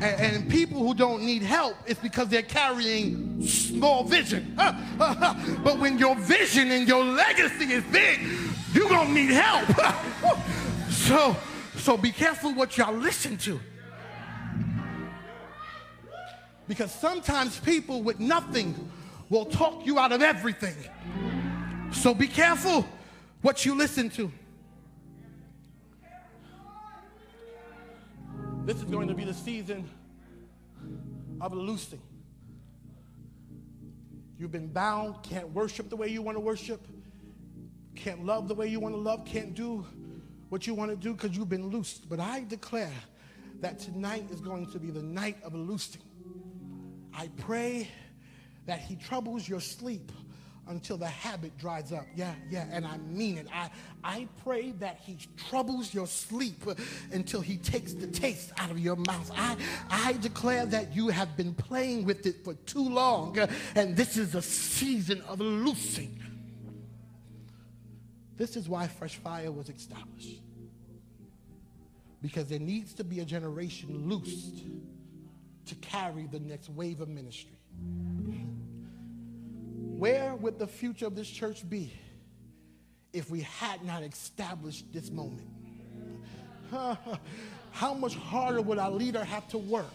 [0.00, 4.54] And, and, people who don't need help, it's because they're carrying small vision.
[4.98, 8.20] but when your vision and your legacy is big,
[8.72, 9.68] you're going to need help.
[10.90, 11.36] so,
[11.76, 13.60] so be careful what y'all listen to.
[16.66, 18.90] Because sometimes people with nothing
[19.30, 20.76] will talk you out of everything.
[21.92, 22.86] So be careful
[23.42, 24.32] what you listen to.
[28.64, 29.86] This is going to be the season
[31.38, 32.00] of loosing.
[34.38, 36.80] You've been bound, can't worship the way you want to worship,
[37.94, 39.84] can't love the way you want to love, can't do
[40.48, 42.08] what you want to do because you've been loosed.
[42.08, 42.90] But I declare
[43.60, 46.00] that tonight is going to be the night of loosing.
[47.12, 47.86] I pray
[48.64, 50.10] that He troubles your sleep
[50.66, 52.06] until the habit dries up.
[52.14, 53.46] Yeah, yeah, and I mean it.
[53.52, 53.70] I,
[54.02, 56.62] I pray that he troubles your sleep
[57.12, 59.30] until he takes the taste out of your mouth.
[59.36, 59.56] I,
[59.90, 63.38] I declare that you have been playing with it for too long,
[63.74, 66.20] and this is a season of loosing.
[68.36, 70.40] This is why Fresh Fire was established.
[72.20, 74.64] Because there needs to be a generation loosed
[75.66, 77.58] to carry the next wave of ministry.
[80.04, 81.90] Where would the future of this church be
[83.14, 85.48] if we had not established this moment?
[87.70, 89.86] How much harder would our leader have to work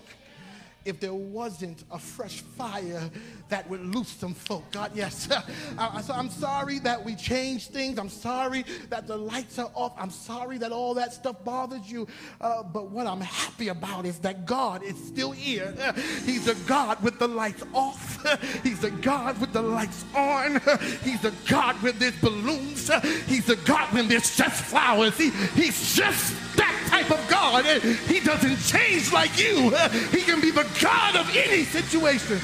[0.84, 3.08] if there wasn't a fresh fire
[3.50, 4.64] that would loose some folk.
[4.72, 5.28] God, yes.
[5.78, 7.98] I, am sorry that we changed things.
[8.00, 9.94] I'm sorry that the lights are off.
[9.98, 12.08] I'm sorry that all that stuff bothers you.
[12.40, 15.74] Uh, but what I'm happy about is that God is still here.
[16.26, 18.24] He's a God with the lights off.
[18.64, 20.62] He's a God with the lights on.
[21.04, 22.92] He's a God with there's balloons.
[23.26, 25.18] He's a God when there's just flowers.
[25.18, 27.66] He, he's just that type of God.
[27.66, 29.70] He doesn't change like you.
[30.12, 32.40] He can be the God of any situation.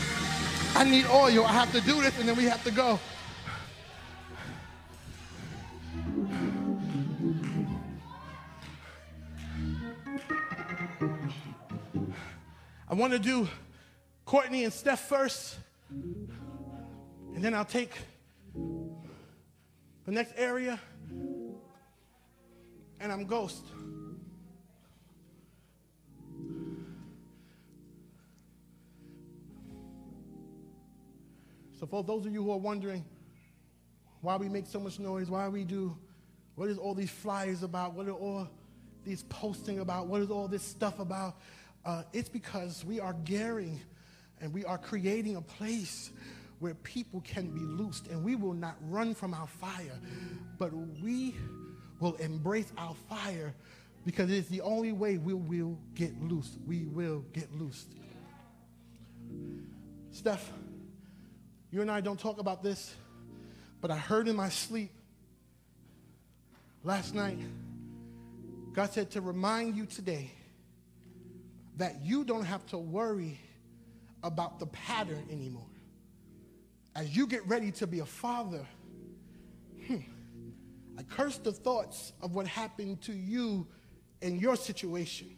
[0.75, 1.45] I need oil.
[1.45, 2.99] I have to do this, and then we have to go.
[12.89, 13.47] I want to do
[14.25, 15.57] Courtney and Steph first,
[15.89, 17.91] and then I'll take
[18.53, 20.77] the next area,
[22.99, 23.63] and I'm Ghost.
[31.85, 33.05] So, for those of you who are wondering
[34.21, 35.95] why we make so much noise, why we do,
[36.55, 38.47] what is all these flyers about, what are all
[39.03, 41.35] these posting about, what is all this stuff about,
[41.85, 43.79] uh, it's because we are gearing
[44.41, 46.09] and we are creating a place
[46.57, 49.99] where people can be loosed and we will not run from our fire,
[50.57, 50.71] but
[51.03, 51.35] we
[51.99, 53.53] will embrace our fire
[54.07, 56.57] because it's the only way we will get loose.
[56.65, 57.89] We will get loosed.
[60.09, 60.51] Steph.
[61.71, 62.93] You and I don't talk about this,
[63.81, 64.91] but I heard in my sleep
[66.85, 67.39] Last night,
[68.73, 70.29] God said to remind you today
[71.77, 73.39] that you don't have to worry
[74.21, 75.65] about the pattern anymore.
[76.95, 78.63] As you get ready to be a father,
[79.87, 79.95] hmm,
[80.95, 83.65] I curse the thoughts of what happened to you
[84.21, 85.35] in your situation.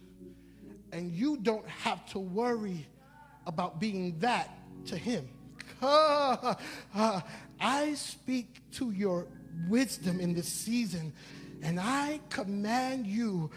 [0.91, 2.85] And you don't have to worry
[3.45, 4.49] about being that
[4.87, 5.29] to him.
[7.59, 9.27] I speak to your
[9.67, 11.13] wisdom in this season
[11.63, 13.49] and I command you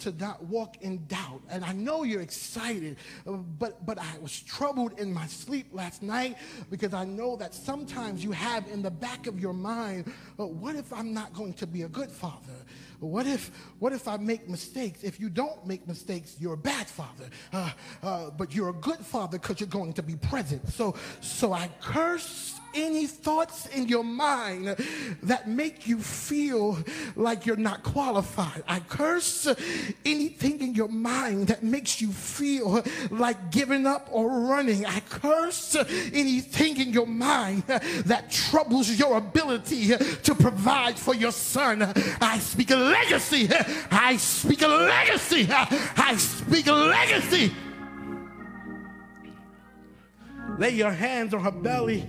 [0.00, 1.40] to not walk in doubt.
[1.50, 6.36] And I know you're excited, but, but I was troubled in my sleep last night
[6.70, 10.92] because I know that sometimes you have in the back of your mind, what if
[10.92, 12.64] I'm not going to be a good father?
[13.00, 15.04] What if, what if I make mistakes?
[15.04, 17.26] If you don't make mistakes, you're a bad father.
[17.52, 17.70] Uh,
[18.02, 20.68] uh, but you're a good father because you're going to be present.
[20.68, 24.76] So, so I curse any thoughts in your mind
[25.22, 26.78] that make you feel
[27.16, 28.62] like you're not qualified.
[28.68, 29.48] I curse
[30.04, 34.86] anything in your mind that makes you feel like giving up or running.
[34.86, 35.76] I curse
[36.12, 41.82] anything in your mind that troubles your ability to provide for your son.
[42.20, 43.48] I speak legacy.
[43.90, 45.46] I speak a legacy.
[45.50, 47.52] I speak a legacy.
[50.58, 52.04] Lay your hands on her belly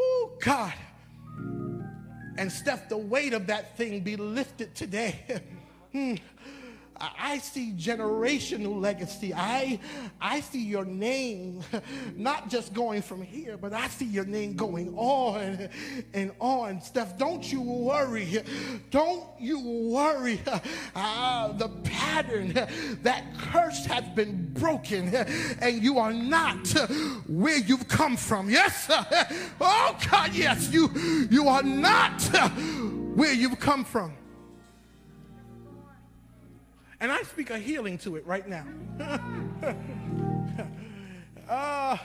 [0.00, 0.72] Oh, God.
[2.38, 5.42] And Steph, the weight of that thing be lifted today.
[5.92, 6.14] Hmm.
[7.00, 9.32] I see generational legacy.
[9.34, 9.78] I,
[10.20, 11.62] I see your name
[12.16, 15.68] not just going from here, but I see your name going on
[16.12, 16.82] and on.
[16.82, 18.42] Steph, don't you worry.
[18.90, 20.40] Don't you worry.
[20.94, 22.52] Uh, the pattern,
[23.02, 26.68] that curse has been broken, and you are not
[27.26, 28.50] where you've come from.
[28.50, 28.90] Yes?
[29.62, 30.70] Oh, God, yes.
[30.72, 30.90] You,
[31.30, 32.22] you are not
[33.14, 34.12] where you've come from.
[37.00, 38.66] And I speak a healing to it right now.
[41.48, 41.96] uh,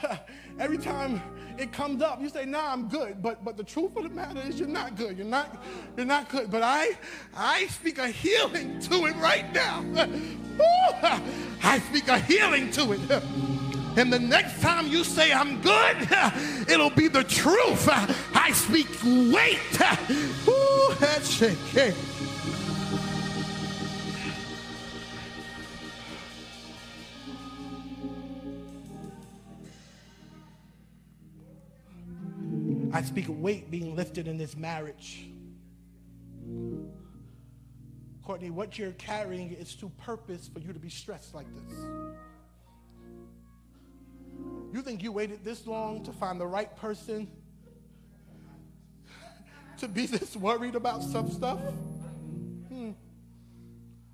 [0.57, 1.21] every time
[1.57, 3.21] it comes up, you say, nah, I'm good.
[3.21, 5.17] But but the truth of the matter is you're not good.
[5.17, 5.61] You're not,
[5.97, 6.49] you're not good.
[6.49, 6.97] But I
[7.35, 9.83] I speak a healing to it right now.
[11.63, 13.01] I speak a healing to it.
[13.97, 16.07] And the next time you say I'm good,
[16.69, 17.89] it'll be the truth.
[17.89, 19.59] I speak weight.
[20.47, 21.93] Ooh, that's shaky.
[32.95, 35.27] I speak weight being lifted in this marriage.
[38.23, 41.77] Courtney, what you're carrying is to purpose for you to be stressed like this.
[44.71, 47.27] You think you waited this long to find the right person
[49.77, 51.59] to be this worried about some stuff?
[52.69, 52.91] Hmm.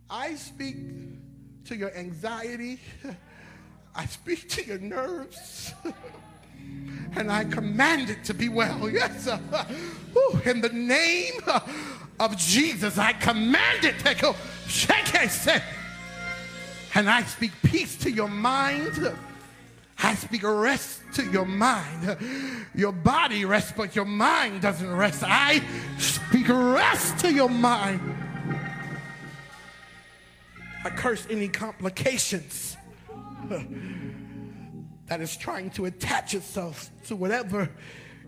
[0.09, 0.77] I speak
[1.65, 2.79] to your anxiety.
[3.95, 5.71] I speak to your nerves.
[7.15, 8.89] and I command it to be well.
[8.89, 9.27] Yes.
[9.27, 9.65] Uh,
[10.15, 11.41] Ooh, in the name
[12.19, 14.35] of Jesus, I command it to go.
[16.93, 19.13] And I speak peace to your mind.
[20.03, 22.17] I speak rest to your mind.
[22.73, 25.23] Your body rests, but your mind doesn't rest.
[25.25, 25.61] I
[25.97, 28.01] speak rest to your mind.
[30.83, 32.75] I curse any complications
[35.11, 37.69] that is trying to attach itself to whatever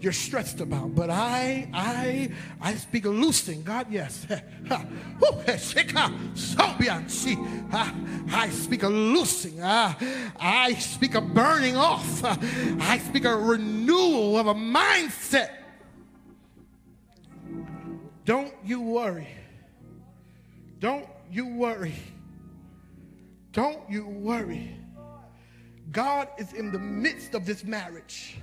[0.02, 0.94] you're stressed about.
[0.94, 2.30] But I, I,
[2.60, 3.64] I speak a loosing.
[3.64, 4.28] God, yes.
[4.70, 5.56] I
[8.50, 9.64] speak a loosing.
[9.64, 12.20] I speak a burning off.
[12.82, 15.52] I speak a renewal of a mindset.
[18.26, 19.30] Don't you worry.
[20.82, 21.96] Don't you worry.
[23.54, 24.83] Don't you worry.
[25.92, 28.38] God is in the midst of this marriage.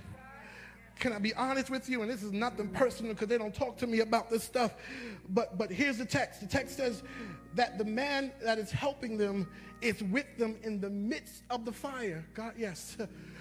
[1.00, 2.02] Can I be honest with you?
[2.02, 4.74] And this is nothing personal because they don't talk to me about this stuff.
[5.30, 6.40] But but here's the text.
[6.40, 7.02] The text says
[7.54, 9.48] that the man that is helping them
[9.80, 12.24] is with them in the midst of the fire.
[12.34, 12.98] God, yes.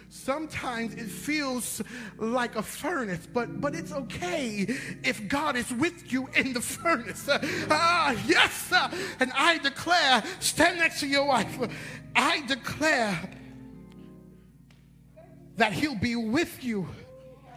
[0.08, 1.84] Sometimes it feels
[2.18, 4.66] like a furnace, but but it's okay
[5.04, 7.30] if God is with you in the furnace.
[7.70, 8.72] Ah, yes.
[9.20, 11.60] and I declare, stand next to your wife.
[12.16, 13.30] I declare
[15.60, 16.88] that He'll be with you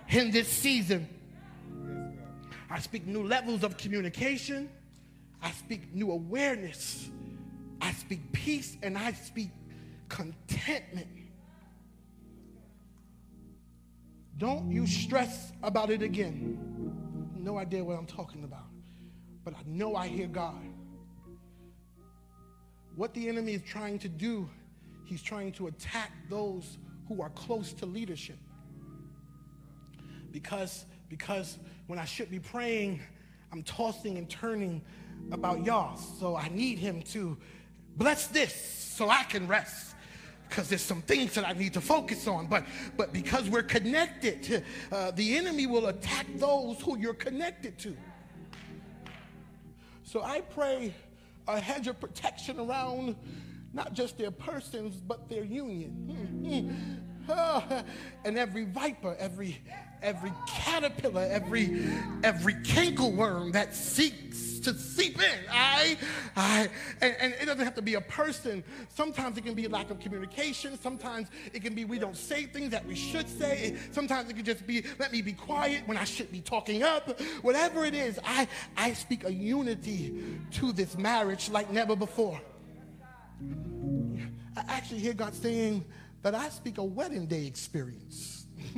[0.09, 1.09] in this season.
[2.69, 4.69] I speak new levels of communication.
[5.41, 7.09] I speak new awareness.
[7.81, 9.51] I speak peace and I speak
[10.09, 11.07] contentment.
[14.39, 16.59] Don't you stress about it again.
[17.39, 18.67] No idea what I'm talking about,
[19.45, 20.61] but I know I hear God.
[22.97, 24.49] What the enemy is trying to do,
[25.05, 26.79] he's trying to attack those
[27.13, 28.39] who are close to leadership.
[30.31, 33.01] Because, because when I should be praying,
[33.53, 34.83] I'm tossing and turning
[35.31, 35.97] about y'all.
[35.97, 37.37] So I need him to
[37.97, 39.95] bless this so I can rest
[40.49, 42.47] because there's some things that I need to focus on.
[42.47, 42.65] But,
[42.97, 47.97] but because we're connected, uh, the enemy will attack those who you're connected to.
[50.05, 50.95] So I pray
[51.49, 53.17] a hedge of protection around
[53.73, 57.03] not just their persons, but their union.
[57.29, 57.83] Uh,
[58.25, 59.63] and every viper, every
[60.03, 61.87] every caterpillar, every
[62.25, 65.39] every cankerworm that seeks to seep in.
[65.51, 65.97] I,
[66.37, 66.69] I,
[67.01, 68.63] and, and, it doesn't have to be a person.
[68.89, 70.79] Sometimes it can be a lack of communication.
[70.81, 73.77] Sometimes it can be we don't say things that we should say.
[73.91, 77.21] Sometimes it can just be let me be quiet when I should be talking up.
[77.43, 80.21] Whatever it is, I, I speak a unity
[80.53, 82.41] to this marriage like never before.
[84.57, 85.85] I actually hear God saying
[86.23, 88.47] that I speak a wedding day experience.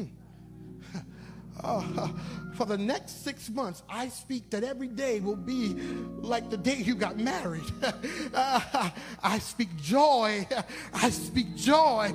[1.62, 2.08] Uh,
[2.56, 5.74] for the next six months, I speak that every day will be
[6.18, 7.64] like the day you got married.
[8.34, 8.90] Uh,
[9.22, 10.46] I speak joy.
[10.94, 12.12] I speak joy.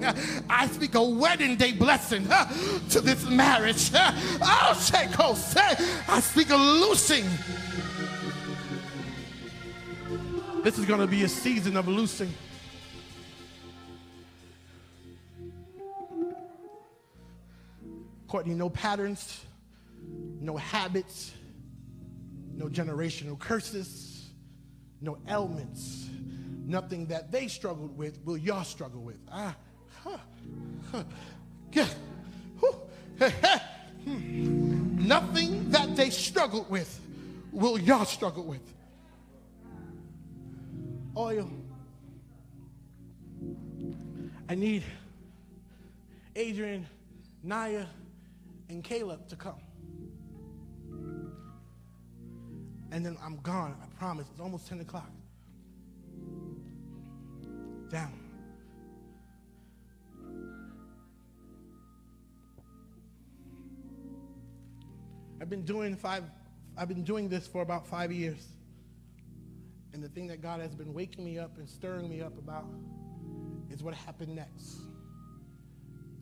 [0.50, 2.46] I speak a wedding day blessing uh,
[2.90, 3.92] to this marriage.
[3.94, 5.76] Oh, Sheko, say,
[6.10, 7.26] I speak a loosing.
[10.64, 12.34] This is going to be a season of loosing.
[18.28, 19.46] Courtney, no patterns,
[20.42, 21.32] no habits,
[22.54, 24.30] no generational curses,
[25.02, 26.10] no ailments.
[26.66, 29.18] Nothing that they struggled with will y'all struggle with.
[29.32, 29.56] Ah,
[30.04, 30.18] huh,
[30.92, 31.04] huh,
[31.72, 31.88] yeah.
[34.04, 35.08] hmm.
[35.08, 37.00] Nothing that they struggled with
[37.52, 38.62] will y'all struggle with.
[41.20, 41.52] Oil.
[44.48, 44.84] I need
[46.34, 46.88] Adrian,
[47.44, 47.86] Naya,
[48.70, 49.60] and Caleb to come.
[52.92, 54.28] And then I'm gone, I promise.
[54.32, 55.12] It's almost 10 o'clock.
[57.90, 58.18] Down.
[65.42, 66.24] I've been doing five,
[66.78, 68.48] I've been doing this for about five years.
[69.94, 72.66] And the thing that God has been waking me up and stirring me up about
[73.70, 74.78] is what happened next.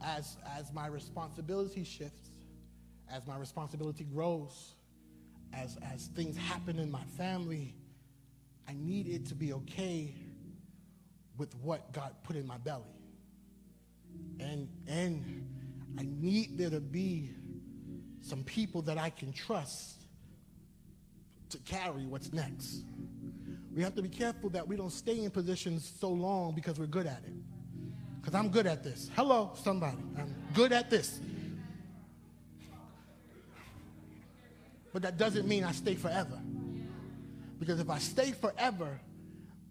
[0.03, 2.29] As, as my responsibility shifts,
[3.11, 4.75] as my responsibility grows,
[5.53, 7.73] as, as things happen in my family,
[8.67, 10.13] I need it to be okay
[11.37, 12.83] with what God put in my belly.
[14.39, 15.47] And, and
[15.97, 17.31] I need there to be
[18.21, 20.01] some people that I can trust
[21.49, 22.83] to carry what's next.
[23.77, 26.87] We have to be careful that we don't stay in positions so long because we're
[26.87, 27.33] good at it.
[28.19, 29.11] Because I'm good at this.
[29.15, 29.97] Hello, somebody.
[30.17, 31.19] I'm good at this.
[34.91, 36.39] But that doesn't mean I stay forever.
[37.59, 38.99] Because if I stay forever,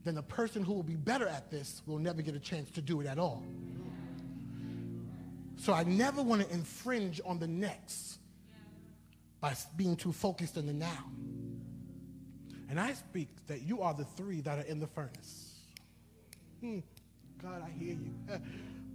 [0.04, 2.80] then the person who will be better at this will never get a chance to
[2.80, 3.42] do it at all.
[5.56, 8.20] So I never want to infringe on the next
[9.40, 11.06] by being too focused on the now.
[12.68, 15.54] And I speak that you are the three that are in the furnace.
[16.60, 16.80] Hmm.
[17.42, 18.14] God, I hear you.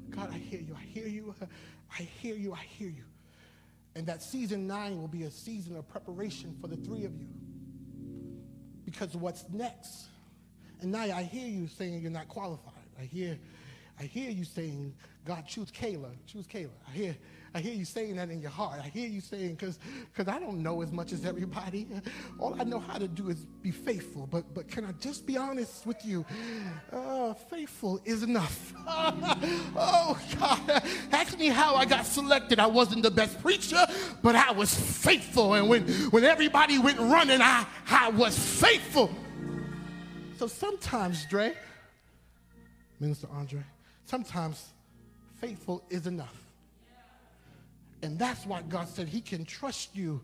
[0.09, 0.75] God, I hear you.
[0.77, 1.35] I hear you.
[1.99, 2.53] I hear you.
[2.53, 3.03] I hear you.
[3.95, 7.27] And that season nine will be a season of preparation for the three of you.
[8.85, 10.07] Because what's next?
[10.81, 12.73] And now I hear you saying you're not qualified.
[12.99, 13.37] I hear,
[13.99, 14.93] I hear you saying,
[15.25, 16.09] God, choose Kayla.
[16.25, 16.71] Choose Kayla.
[16.87, 17.15] I hear,
[17.53, 18.79] I hear you saying that in your heart.
[18.81, 19.77] I hear you saying, because
[20.27, 21.85] I don't know as much as everybody.
[22.39, 24.25] All I know how to do is be faithful.
[24.25, 26.25] But, but can I just be honest with you?
[26.93, 28.73] Uh, faithful is enough.
[28.87, 30.83] oh, God.
[31.11, 32.57] Ask me how I got selected.
[32.57, 33.85] I wasn't the best preacher,
[34.21, 35.55] but I was faithful.
[35.55, 39.13] And when, when everybody went running, I, I was faithful.
[40.37, 41.53] So sometimes, Dre,
[43.01, 43.61] Minister Andre,
[44.05, 44.69] sometimes
[45.41, 46.50] faithful is enough.
[48.03, 50.21] And that's why God said he can trust you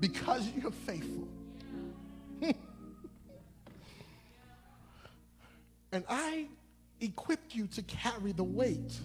[0.00, 1.28] because you're faithful.
[5.92, 6.46] and I
[7.00, 8.98] equipped you to carry the weight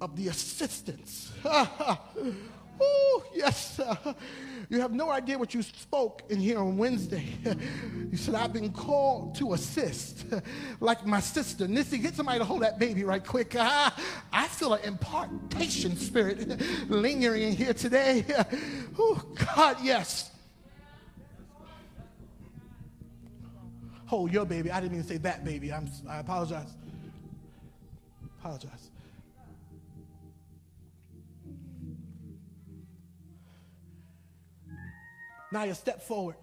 [0.00, 1.32] of the assistance
[2.80, 3.78] Oh, yes.
[3.78, 4.14] Uh,
[4.68, 7.24] you have no idea what you spoke in here on Wednesday.
[8.10, 10.26] you said, I've been called to assist,
[10.80, 11.66] like my sister.
[11.66, 13.54] Nissy, get somebody to hold that baby right quick.
[13.58, 18.24] I feel an impartation spirit lingering in here today.
[18.98, 19.22] oh,
[19.54, 20.30] God, yes.
[24.06, 24.70] Hold your baby.
[24.70, 25.72] I didn't even say that baby.
[25.72, 26.70] I'm, I apologize.
[28.40, 28.90] Apologize.
[35.56, 36.36] Naya, step forward.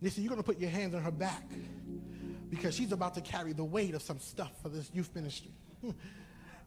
[0.00, 1.42] Listen, you're going to put your hands on her back
[2.50, 5.50] because she's about to carry the weight of some stuff for this youth ministry.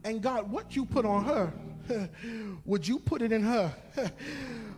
[0.04, 1.54] And God, what you put on her,
[2.66, 3.74] would you put it in her?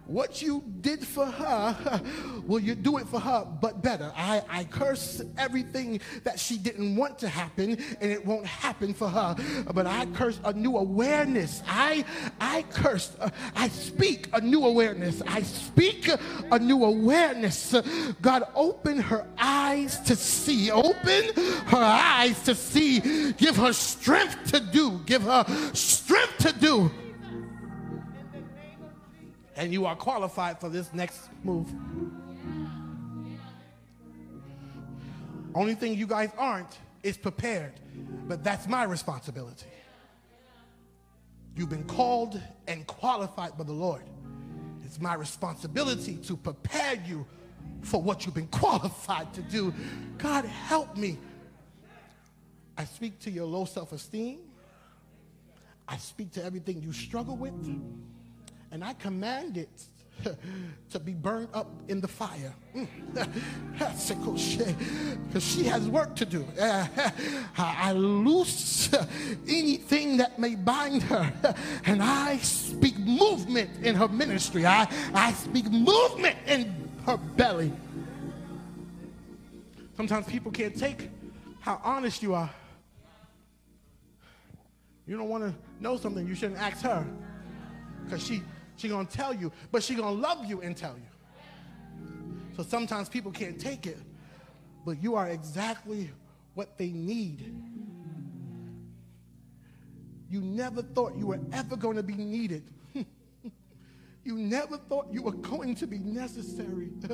[0.09, 2.01] What you did for her,
[2.47, 4.11] will you do it for her, but better?
[4.15, 9.07] I, I curse everything that she didn't want to happen, and it won't happen for
[9.07, 9.35] her.
[9.71, 11.61] But I curse a new awareness.
[11.67, 12.05] I,
[12.41, 15.21] I curse, uh, I speak a new awareness.
[15.27, 16.09] I speak
[16.51, 17.75] a new awareness.
[18.19, 20.71] God, open her eyes to see.
[20.71, 21.35] Open
[21.67, 23.31] her eyes to see.
[23.33, 25.01] Give her strength to do.
[25.05, 26.91] Give her strength to do
[29.59, 31.67] and you are qualified for this next move.
[35.53, 37.73] Only thing you guys aren't is prepared,
[38.25, 39.67] but that's my responsibility.
[41.57, 44.03] You've been called and qualified by the Lord.
[44.85, 47.27] It's my responsibility to prepare you
[47.81, 49.73] for what you've been qualified to do.
[50.17, 51.17] God, help me.
[52.77, 54.39] I speak to your low self esteem.
[55.89, 57.53] I speak to everything you struggle with
[58.71, 59.69] and I command it
[60.91, 62.53] to be burned up in the fire.
[63.79, 66.45] Because she has work to do.
[67.57, 68.89] I loose
[69.47, 71.31] anything that may bind her,
[71.85, 74.65] and I speak movement in her ministry.
[74.65, 77.71] I, I speak movement in her belly.
[79.95, 81.09] Sometimes people can't take
[81.61, 82.49] how honest you are.
[85.09, 87.05] You don't want to know something, you shouldn't ask her.
[88.05, 88.41] Because she
[88.79, 92.55] She's going to tell you, but she's going to love you and tell you.
[92.55, 93.97] So sometimes people can't take it,
[94.85, 96.09] but you are exactly
[96.53, 97.53] what they need.
[100.29, 102.63] You never thought you were ever to be needed
[104.23, 106.89] you never thought you were going to be necessary.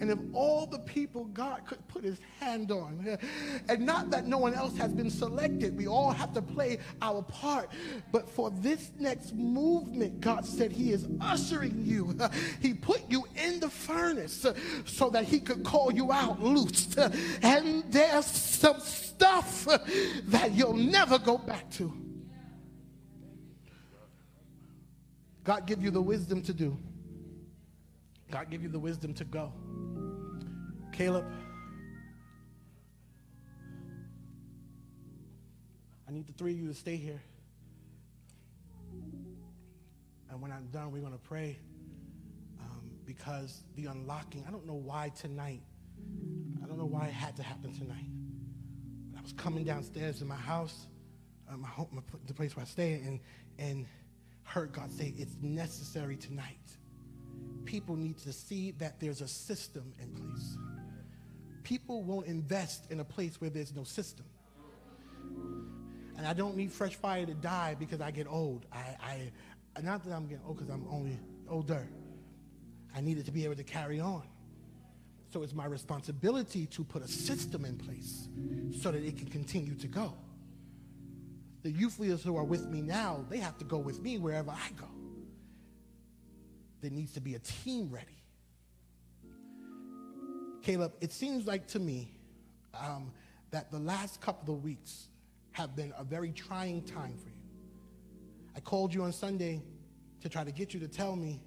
[0.00, 3.18] and if all the people God could put his hand on,
[3.68, 7.22] and not that no one else has been selected, we all have to play our
[7.22, 7.70] part.
[8.10, 12.16] But for this next movement, God said he is ushering you.
[12.60, 14.46] He put you in the furnace
[14.84, 16.96] so that he could call you out loose.
[17.42, 19.66] And there's some stuff
[20.26, 22.11] that you'll never go back to.
[25.44, 26.78] God give you the wisdom to do.
[28.30, 29.52] God give you the wisdom to go.
[30.92, 31.26] Caleb,
[36.08, 37.20] I need the three of you to stay here.
[40.30, 41.58] And when I'm done, we're going to pray
[42.60, 45.62] um, because the unlocking, I don't know why tonight,
[46.62, 48.06] I don't know why it had to happen tonight.
[49.18, 50.86] I was coming downstairs in my house,
[51.54, 53.20] my home, my, the place where I stay, and,
[53.58, 53.86] and
[54.52, 56.58] heard God say it's necessary tonight.
[57.64, 60.58] People need to see that there's a system in place.
[61.62, 64.26] People won't invest in a place where there's no system.
[66.18, 68.66] And I don't need fresh fire to die because I get old.
[68.70, 69.30] I,
[69.74, 71.88] I not that I'm getting old because I'm only older.
[72.94, 74.24] I needed to be able to carry on.
[75.32, 78.28] So it's my responsibility to put a system in place
[78.82, 80.14] so that it can continue to go
[81.62, 84.50] the youth leaders who are with me now, they have to go with me wherever
[84.50, 84.88] I go.
[86.80, 88.06] There needs to be a team ready.
[90.62, 92.12] Caleb, it seems like to me
[92.74, 93.12] um,
[93.50, 95.08] that the last couple of weeks
[95.52, 97.36] have been a very trying time for you.
[98.56, 99.62] I called you on Sunday
[100.20, 101.40] to try to get you to tell me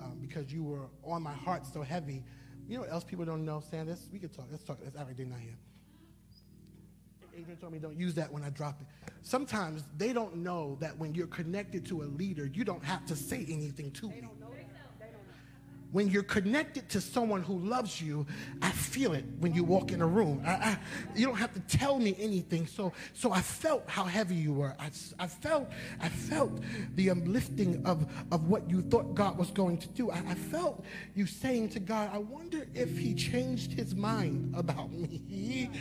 [0.00, 2.24] um, because you were on my heart so heavy.
[2.68, 4.08] You know what else people don't know, Sanders?
[4.12, 4.46] We could talk.
[4.50, 4.78] Let's talk.
[4.82, 5.56] Let's act like not here.
[7.40, 8.86] Adrian told me don't use that when I drop it.
[9.22, 13.16] Sometimes they don't know that when you're connected to a leader, you don't have to
[13.16, 14.22] say anything to me
[15.92, 18.26] when you're connected to someone who loves you,
[18.62, 20.42] I feel it when you walk in a room.
[20.46, 20.78] I, I,
[21.16, 22.66] you don't have to tell me anything.
[22.66, 24.76] So, so I felt how heavy you were.
[24.78, 25.68] I, I felt,
[26.00, 26.60] I felt
[26.94, 30.10] the uplifting of, of what you thought God was going to do.
[30.10, 30.84] I, I felt
[31.14, 35.70] you saying to God, I wonder if he changed his mind about me.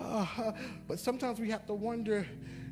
[0.00, 0.52] Uh,
[0.88, 2.26] but sometimes we have to wonder,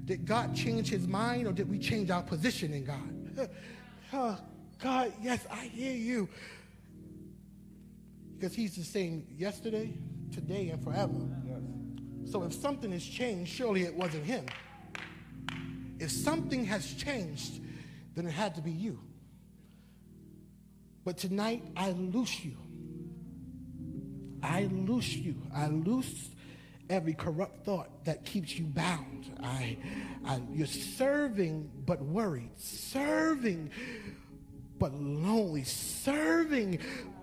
[0.07, 3.51] Did God change his mind or did we change our position in God?
[4.79, 6.29] God, yes, I hear you.
[8.35, 9.93] Because he's the same yesterday,
[10.33, 11.13] today, and forever.
[11.45, 12.31] Yes.
[12.31, 14.47] So if something has changed, surely it wasn't him.
[15.99, 17.61] If something has changed,
[18.15, 19.01] then it had to be you.
[21.05, 22.57] But tonight, I loose you.
[24.43, 25.43] I loose you.
[25.53, 26.31] I loose
[26.91, 29.31] every corrupt thought that keeps you bound.
[29.43, 29.77] I,
[30.25, 33.71] I, you're serving but worried, serving
[34.79, 36.79] but lonely, serving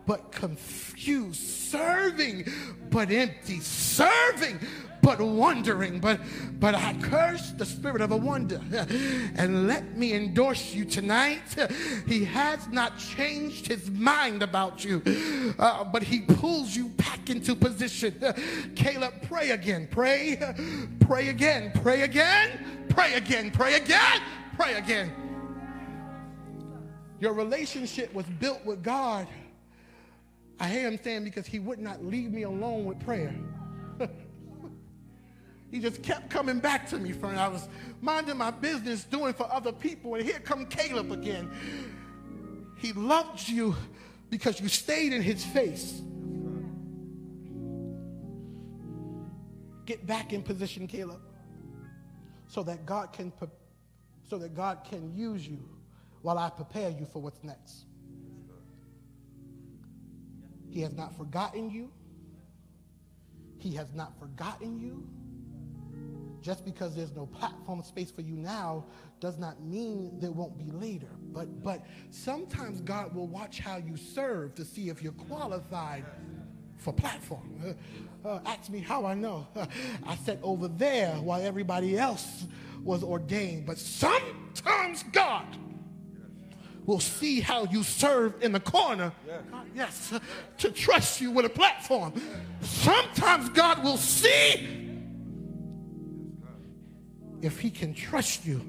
[0.05, 2.47] but confused, serving
[2.91, 4.59] but empty, serving
[5.01, 5.99] but wondering.
[5.99, 6.19] But
[6.59, 8.61] but I curse the spirit of a wonder.
[9.37, 11.43] And let me endorse you tonight.
[12.07, 15.01] He has not changed his mind about you,
[15.59, 18.13] uh, but he pulls you back into position.
[18.75, 19.87] Caleb, pray again.
[19.89, 20.39] Pray,
[20.99, 21.71] pray again.
[21.81, 22.85] Pray again.
[22.89, 23.51] Pray again.
[23.51, 24.21] Pray again.
[24.55, 25.24] Pray again.
[27.19, 29.27] Your relationship was built with God.
[30.59, 33.35] I hear him saying because he would not leave me alone with prayer.
[35.71, 37.37] He just kept coming back to me, friend.
[37.37, 37.67] I was
[37.99, 41.51] minding my business, doing for other people, and here come Caleb again.
[42.77, 43.75] He loved you
[44.29, 46.01] because you stayed in his face.
[49.85, 51.19] Get back in position, Caleb,
[52.47, 53.33] so that God can
[54.29, 55.59] so that God can use you
[56.25, 57.85] while I prepare you for what's next.
[60.71, 61.91] He has not forgotten you.
[63.59, 65.07] He has not forgotten you.
[66.41, 68.85] Just because there's no platform space for you now
[69.19, 71.11] does not mean there won't be later.
[71.31, 76.05] But, but sometimes God will watch how you serve to see if you're qualified
[76.77, 77.75] for platform.
[78.25, 79.47] Uh, uh, ask me how I know.
[80.07, 82.45] I sat over there while everybody else
[82.83, 83.67] was ordained.
[83.67, 85.45] But sometimes God
[86.85, 89.11] will see how you serve in the corner.
[89.75, 90.13] Yes,
[90.59, 92.13] to trust you with a platform.
[92.61, 94.99] Sometimes God will see
[97.41, 98.61] if he can trust you.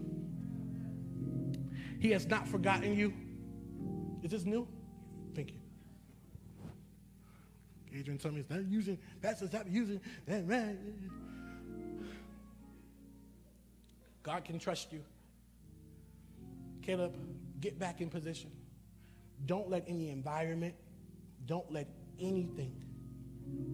[2.00, 3.12] He has not forgotten you.
[4.22, 4.66] Is this new?
[5.34, 5.58] Thank you.
[7.98, 10.46] Adrian told me it's not using, Pastor, stop using that.
[10.46, 10.76] Right.
[14.22, 15.02] God can trust you.
[16.82, 17.14] Caleb,
[17.60, 18.50] get back in position.
[19.44, 20.74] Don't let any environment,
[21.46, 21.88] don't let
[22.20, 22.74] anything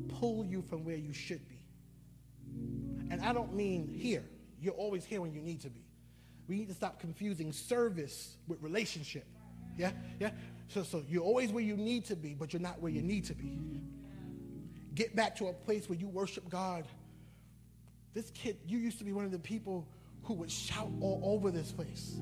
[0.09, 1.63] pull you from where you should be.
[3.11, 4.25] And I don't mean here.
[4.61, 5.85] You're always here when you need to be.
[6.49, 9.25] We need to stop confusing service with relationship.
[9.77, 9.93] Yeah?
[10.21, 10.31] Yeah?
[10.69, 13.25] So, so you're always where you need to be, but you're not where you need
[13.27, 13.59] to be.
[14.95, 16.87] Get back to a place where you worship God.
[18.15, 19.89] This kid, you used to be one of the people
[20.25, 22.17] who would shout all over this place.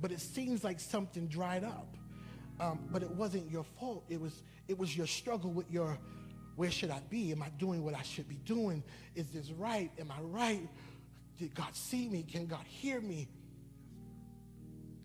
[0.00, 1.96] But it seems like something dried up.
[2.58, 4.04] Um, but it wasn't your fault.
[4.08, 5.98] It was, it was your struggle with your,
[6.56, 7.32] where should I be?
[7.32, 8.82] Am I doing what I should be doing?
[9.14, 9.90] Is this right?
[9.98, 10.68] Am I right?
[11.38, 12.22] Did God see me?
[12.22, 13.28] Can God hear me?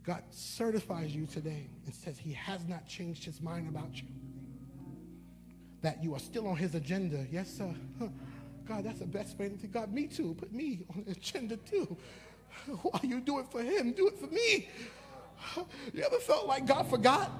[0.03, 4.07] God certifies you today and says he has not changed his mind about you.
[5.81, 7.25] That you are still on his agenda.
[7.31, 7.73] Yes, sir.
[8.67, 9.93] God, that's the best way to God.
[9.93, 10.35] Me too.
[10.37, 11.97] Put me on the agenda too.
[12.81, 13.91] Why you do it for him?
[13.93, 14.69] Do it for me.
[15.93, 17.31] You ever felt like God forgot?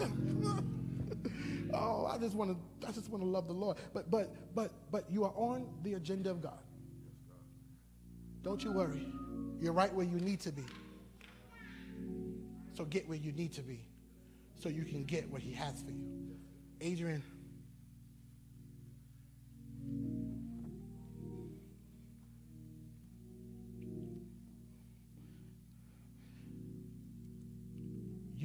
[1.72, 3.78] oh, I just want to I just want to love the Lord.
[3.92, 6.58] But but but but you are on the agenda of God.
[8.42, 9.06] Don't you worry.
[9.60, 10.64] You're right where you need to be.
[12.74, 13.80] So get where you need to be
[14.60, 16.36] so you can get what he has for you.
[16.80, 17.22] Adrian.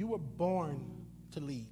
[0.00, 0.80] You were born
[1.32, 1.68] to lead.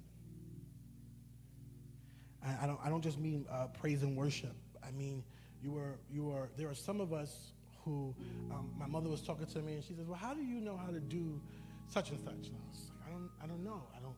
[2.45, 4.53] I, I don't, I don't just mean uh, praise and worship.
[4.87, 5.23] I mean,
[5.63, 7.53] you were, you were, there are some of us
[7.83, 8.13] who
[8.51, 10.77] um, my mother was talking to me, and she says, "Well, how do you know
[10.77, 11.41] how to do
[11.91, 13.81] such and such?" And I was like, "I don't, I don't know.
[13.97, 14.15] I don't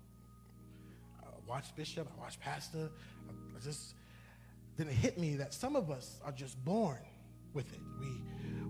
[1.24, 2.06] I watch Bishop.
[2.14, 2.90] I watch Pastor.
[3.30, 3.94] I, I just."
[4.76, 7.00] Then it hit me that some of us are just born
[7.54, 7.80] with it.
[8.02, 8.08] We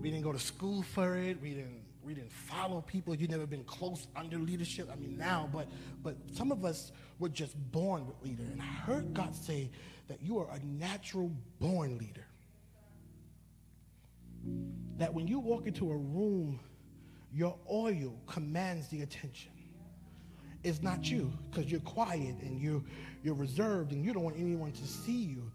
[0.03, 1.41] we didn't go to school for it.
[1.41, 3.15] We didn't we didn't follow people.
[3.15, 4.89] You've never been close under leadership.
[4.91, 5.67] I mean now, but
[6.03, 8.43] but some of us were just born with leader.
[8.51, 9.69] And I heard God say
[10.07, 12.25] that you are a natural born leader
[14.97, 16.59] that when you walk into a room,
[17.33, 19.51] your oil commands the attention.
[20.63, 22.83] It's not you because you're quiet and you're,
[23.23, 25.51] you're reserved and you don't want anyone to see you.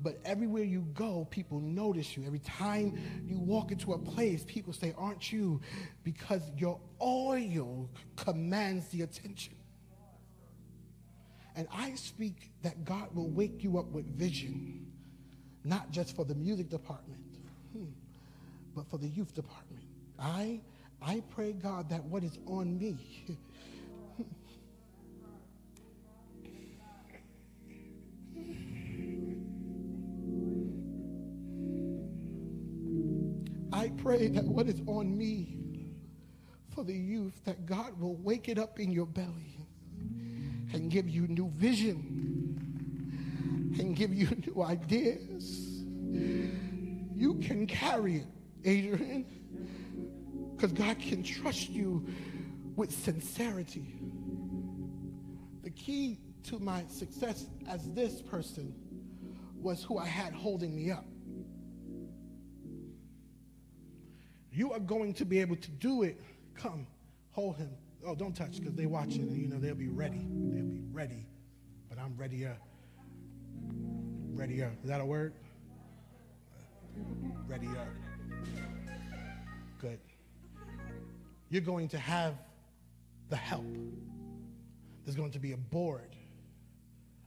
[0.00, 2.24] But everywhere you go, people notice you.
[2.26, 5.60] Every time you walk into a place, people say, Aren't you?
[6.02, 9.54] Because your oil commands the attention.
[11.56, 14.86] And I speak that God will wake you up with vision,
[15.62, 17.20] not just for the music department,
[17.72, 17.84] hmm,
[18.74, 19.84] but for the youth department.
[20.18, 20.60] I,
[21.00, 22.96] I pray, God, that what is on me
[33.74, 35.58] I pray that what is on me
[36.72, 39.58] for the youth, that God will wake it up in your belly
[40.72, 42.54] and give you new vision
[43.80, 45.82] and give you new ideas.
[47.16, 48.26] You can carry it,
[48.64, 49.26] Adrian,
[50.54, 52.06] because God can trust you
[52.76, 53.96] with sincerity.
[55.64, 58.72] The key to my success as this person
[59.60, 61.06] was who I had holding me up.
[64.54, 66.20] You are going to be able to do it.
[66.54, 66.86] Come,
[67.32, 67.70] hold him.
[68.06, 70.24] Oh, don't touch because they're watching and you know they'll be ready.
[70.28, 71.26] They'll be ready.
[71.88, 72.56] But I'm readier.
[74.32, 74.72] Readier.
[74.82, 75.32] Is that a word?
[77.48, 77.88] Readier.
[79.80, 79.98] Good.
[81.48, 82.34] You're going to have
[83.30, 83.66] the help.
[85.04, 86.14] There's going to be a board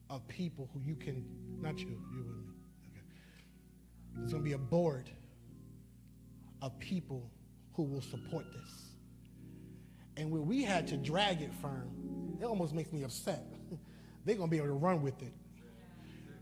[0.10, 1.26] of people who you can,
[1.60, 2.54] not you, you and me.
[2.90, 3.02] Okay.
[4.16, 5.10] There's going to be a board
[6.62, 7.30] of people
[7.74, 8.88] who will support this.
[10.18, 13.46] And when we had to drag it firm, it almost makes me upset.
[14.26, 15.34] they're going to be able to run with it.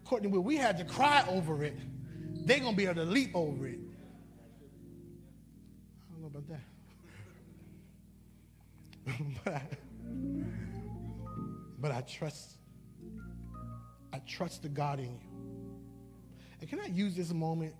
[0.05, 1.75] Courtney, when we had to cry over it,
[2.45, 3.79] they're going to be able to leap over it.
[5.99, 6.61] I don't know about that.
[9.43, 9.61] but, I,
[11.79, 12.57] but I trust,
[14.13, 15.19] I trust the God in you.
[16.61, 17.75] And can I use this moment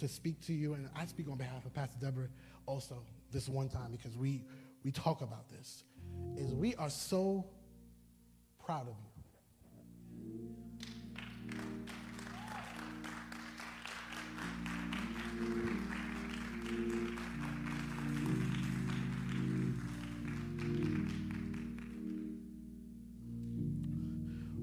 [0.00, 0.74] to speak to you?
[0.74, 2.28] And I speak on behalf of Pastor Deborah
[2.66, 4.42] also this one time because we
[4.82, 5.84] we talk about this,
[6.36, 7.44] is we are so
[8.64, 9.06] proud of you.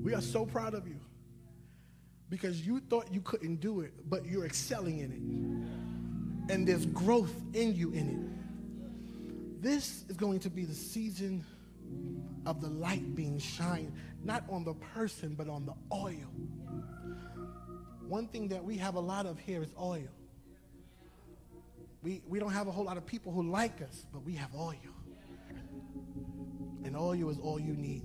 [0.03, 0.95] We are so proud of you
[2.29, 6.53] because you thought you couldn't do it, but you're excelling in it.
[6.53, 9.61] And there's growth in you in it.
[9.61, 11.43] This is going to be the season
[12.45, 16.31] of the light being shined, not on the person, but on the oil.
[18.07, 20.07] One thing that we have a lot of here is oil.
[22.01, 24.49] We, we don't have a whole lot of people who like us, but we have
[24.55, 24.75] oil.
[26.85, 28.03] And oil is all you need.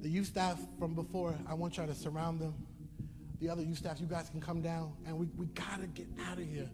[0.00, 2.54] The youth staff from before, I want y'all to surround them.
[3.40, 6.06] The other youth staff, you guys can come down, and we, we got to get
[6.26, 6.70] out of here.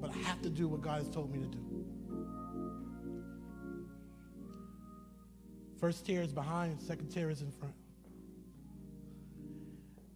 [0.00, 1.86] But I have to do what God has told me to do.
[5.78, 7.74] First tier is behind, second tier is in front.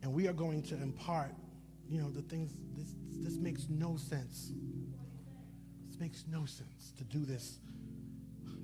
[0.02, 1.32] And we are going to impart,
[1.88, 4.52] you know, the things, this, this makes no sense.
[5.88, 7.58] This makes no sense to do this.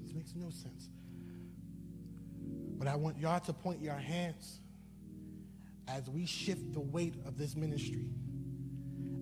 [0.02, 0.90] This makes no sense.
[2.80, 4.58] But I want y'all to point your hands
[5.86, 8.06] as we shift the weight of this ministry,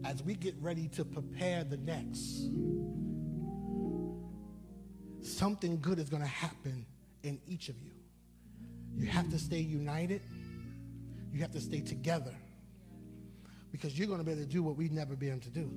[0.05, 2.51] as we get ready to prepare the next.
[5.21, 6.87] Something good is going to happen
[7.25, 7.91] in each of you.
[8.95, 10.23] You have to stay united.
[11.33, 12.35] You have to stay together.
[13.73, 15.69] Because you're going to be able to do what we've never been able to do.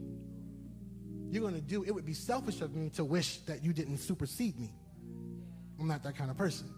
[1.31, 3.97] You're going to do, it would be selfish of me to wish that you didn't
[3.97, 4.71] supersede me.
[5.79, 6.69] I'm not that kind of person.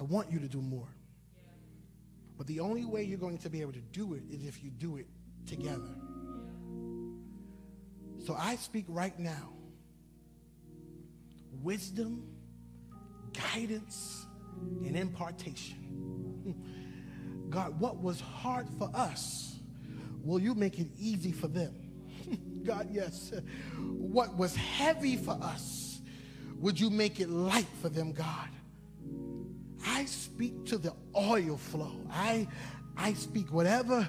[0.00, 0.88] I want you to do more.
[2.38, 4.70] But the only way you're going to be able to do it is if you
[4.70, 5.06] do it
[5.46, 5.94] together.
[8.24, 9.52] So I speak right now
[11.62, 12.26] wisdom
[13.52, 14.26] guidance
[14.84, 16.56] and impartation.
[17.50, 19.58] God, what was hard for us,
[20.22, 21.74] will you make it easy for them?
[22.64, 23.32] God, yes.
[23.76, 26.00] What was heavy for us,
[26.58, 28.48] would you make it light for them, God?
[30.00, 31.92] I speak to the oil flow.
[32.10, 32.48] I,
[32.96, 34.08] I speak whatever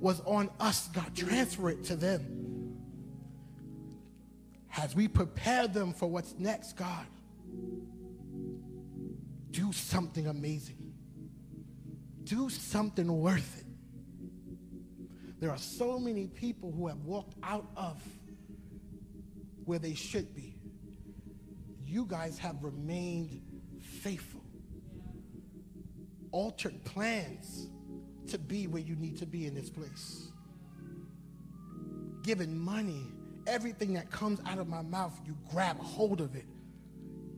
[0.00, 2.78] was on us, God, transfer it to them.
[4.78, 7.04] As we prepare them for what's next, God,
[9.50, 10.94] do something amazing.
[12.24, 13.66] Do something worth it.
[15.38, 18.02] There are so many people who have walked out of
[19.66, 20.56] where they should be.
[21.84, 23.42] You guys have remained
[24.00, 24.35] faithful.
[26.32, 27.68] Altered plans
[28.28, 30.28] to be where you need to be in this place.
[32.22, 33.06] Giving money,
[33.46, 36.46] everything that comes out of my mouth, you grab hold of it.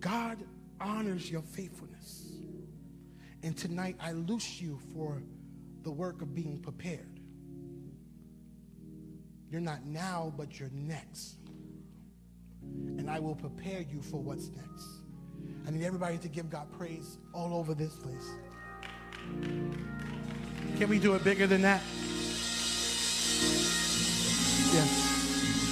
[0.00, 0.38] God
[0.80, 2.32] honors your faithfulness.
[3.42, 5.22] And tonight I loose you for
[5.82, 7.20] the work of being prepared.
[9.50, 11.36] You're not now, but you're next.
[12.62, 14.86] And I will prepare you for what's next.
[15.66, 18.28] I need everybody to give God praise all over this place.
[20.78, 21.82] Can we do it bigger than that?
[24.72, 24.86] Yeah.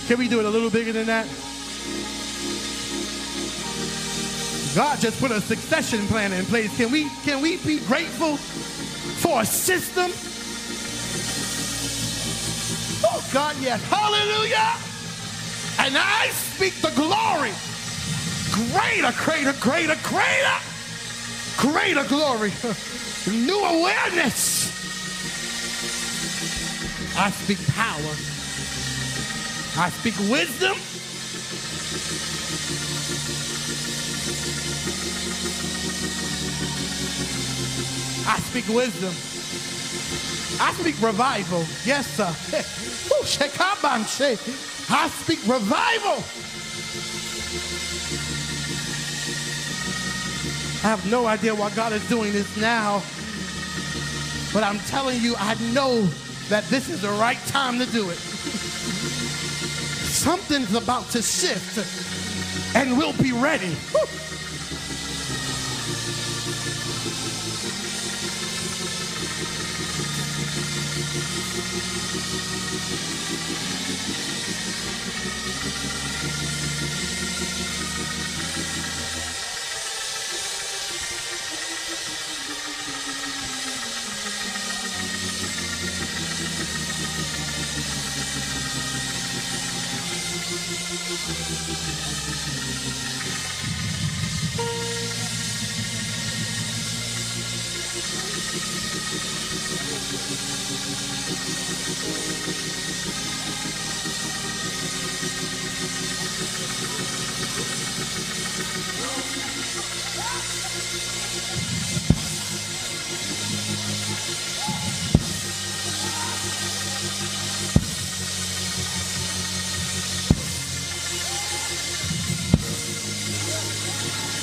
[0.09, 1.27] Can we do it a little bigger than that?
[4.75, 6.77] God just put a succession plan in place.
[6.77, 10.11] Can we can we be grateful for a system?
[13.05, 13.83] Oh God, yes.
[13.85, 14.75] Hallelujah.
[15.79, 17.53] And I speak the glory.
[18.53, 20.59] Greater, greater, greater, greater,
[21.57, 22.53] greater glory.
[23.27, 24.71] New awareness.
[27.19, 28.15] I speak power.
[29.77, 30.77] I speak wisdom.
[38.29, 39.15] I speak wisdom.
[40.61, 41.65] I speak revival.
[41.85, 42.33] Yes, sir.
[44.89, 46.23] I speak revival.
[50.85, 53.03] I have no idea why God is doing this now.
[54.53, 56.03] But I'm telling you, I know
[56.49, 58.19] that this is the right time to do it.
[60.07, 61.79] Something's about to shift,
[62.75, 63.77] and we'll be ready.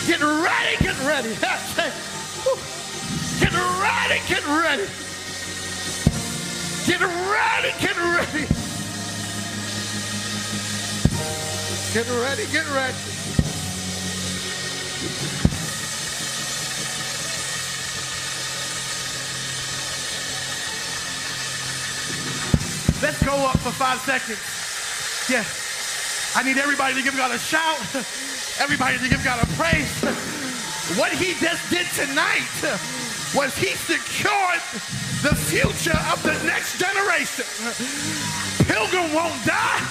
[0.06, 1.94] Get ready, get ready.
[4.04, 4.88] Get ready, get ready.
[6.86, 8.48] Get ready, get ready.
[11.94, 12.98] Get ready, get ready.
[23.02, 24.40] Let's go up for five seconds.
[25.30, 25.46] Yeah.
[26.36, 27.80] I need everybody to give God a shout.
[28.60, 30.04] Everybody to give God a praise.
[31.00, 33.03] What he just did tonight
[33.36, 34.62] was he secured
[35.24, 37.46] the future of the next generation.
[38.68, 39.82] Pilgrim won't die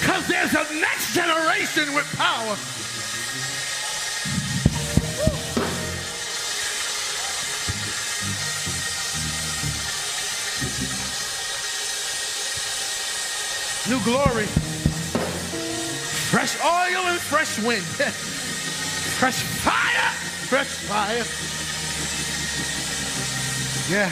[0.00, 2.56] because there's a next generation with power.
[13.88, 14.46] New glory.
[16.30, 17.82] Fresh oil and fresh wind.
[19.18, 20.10] fresh fire.
[20.48, 21.53] Fresh fire.
[23.90, 24.10] Yeah.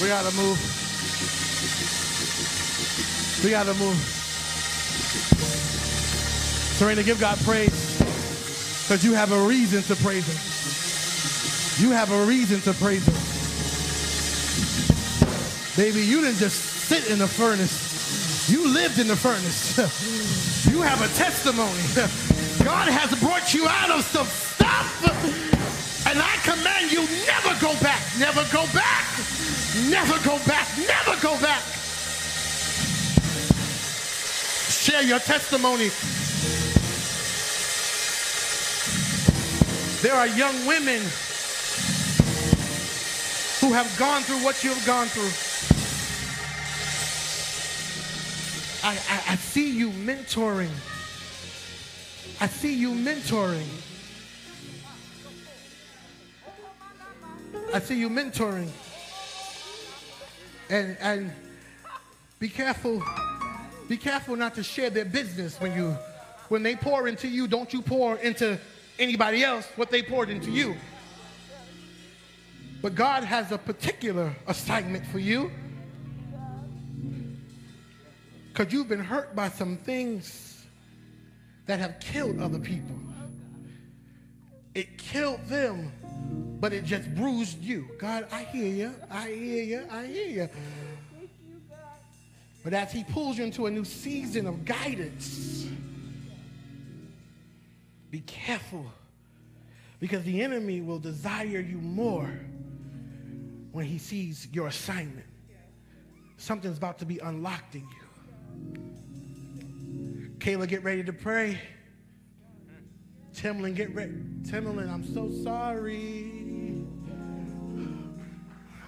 [0.00, 0.56] We gotta move.
[3.44, 3.96] We gotta move.
[6.78, 7.98] Serena, give God praise.
[8.82, 11.84] Because you have a reason to praise him.
[11.84, 13.14] You have a reason to praise him.
[15.76, 18.48] Baby, you didn't just sit in the furnace.
[18.48, 19.76] You lived in the furnace.
[20.70, 21.82] you have a testimony.
[22.64, 25.36] God has brought you out of some stuff.
[26.06, 28.00] And I command you never go back.
[28.18, 29.04] Never go back.
[29.90, 30.68] Never go back.
[30.78, 31.62] Never go back.
[34.70, 35.90] Share your testimony.
[40.02, 41.00] There are young women
[43.60, 45.32] who have gone through what you have gone through.
[48.88, 50.70] I, I, I see you mentoring.
[52.40, 53.66] I see you mentoring.
[57.74, 58.70] I see you mentoring.
[60.68, 61.32] And and
[62.38, 63.02] be careful,
[63.88, 65.96] be careful not to share their business when you
[66.48, 68.58] when they pour into you, don't you pour into
[68.98, 70.76] anybody else what they poured into you.
[72.82, 75.50] But God has a particular assignment for you.
[78.52, 80.64] Because you've been hurt by some things
[81.66, 82.96] that have killed other people.
[84.74, 85.92] It killed them,
[86.60, 87.88] but it just bruised you.
[87.98, 88.94] God, I hear you.
[89.10, 89.86] I hear you.
[89.90, 90.48] I hear you.
[92.64, 95.68] But as he pulls you into a new season of guidance,
[98.10, 98.86] be careful
[100.00, 102.30] because the enemy will desire you more
[103.72, 105.26] when he sees your assignment.
[106.38, 108.06] Something's about to be unlocked in you.
[110.38, 111.60] Kayla, get ready to pray.
[113.34, 114.12] Timlin, get ready.
[114.42, 116.45] Timlin, I'm so sorry.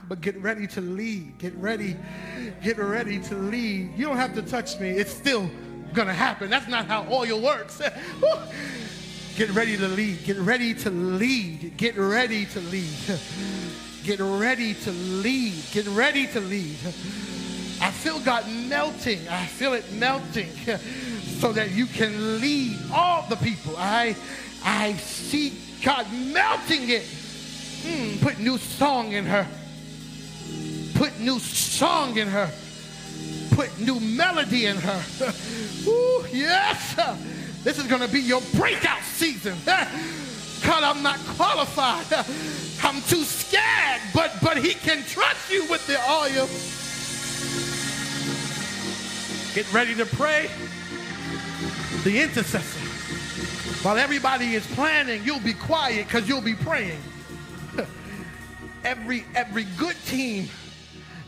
[0.08, 1.38] But get ready to lead.
[1.38, 1.96] Get ready.
[2.62, 3.92] Get ready to lead.
[3.96, 4.90] You don't have to touch me.
[4.90, 5.50] It's still
[5.92, 6.48] going to happen.
[6.48, 7.82] That's not how oil works.
[9.36, 10.24] get ready to lead.
[10.24, 11.76] Get ready to lead.
[11.76, 12.88] Get ready to lead.
[14.04, 15.62] Get ready to lead.
[15.72, 16.76] Get ready to lead.
[17.80, 19.28] I feel God melting.
[19.28, 20.48] I feel it melting
[21.40, 23.74] so that you can lead all the people.
[23.76, 24.16] I,
[24.64, 25.52] I see
[25.84, 27.02] God melting it.
[27.82, 29.46] Mm, put new song in her.
[30.98, 32.50] Put new song in her.
[33.52, 35.02] Put new melody in her.
[35.88, 36.96] Ooh, yes.
[37.62, 39.56] This is going to be your breakout season.
[39.66, 42.04] God, I'm not qualified.
[42.82, 46.48] I'm too scared, but but he can trust you with the oil.
[49.54, 50.50] Get ready to pray.
[52.02, 52.80] The intercessor.
[53.86, 57.00] While everybody is planning, you'll be quiet because you'll be praying.
[58.84, 60.48] every every good team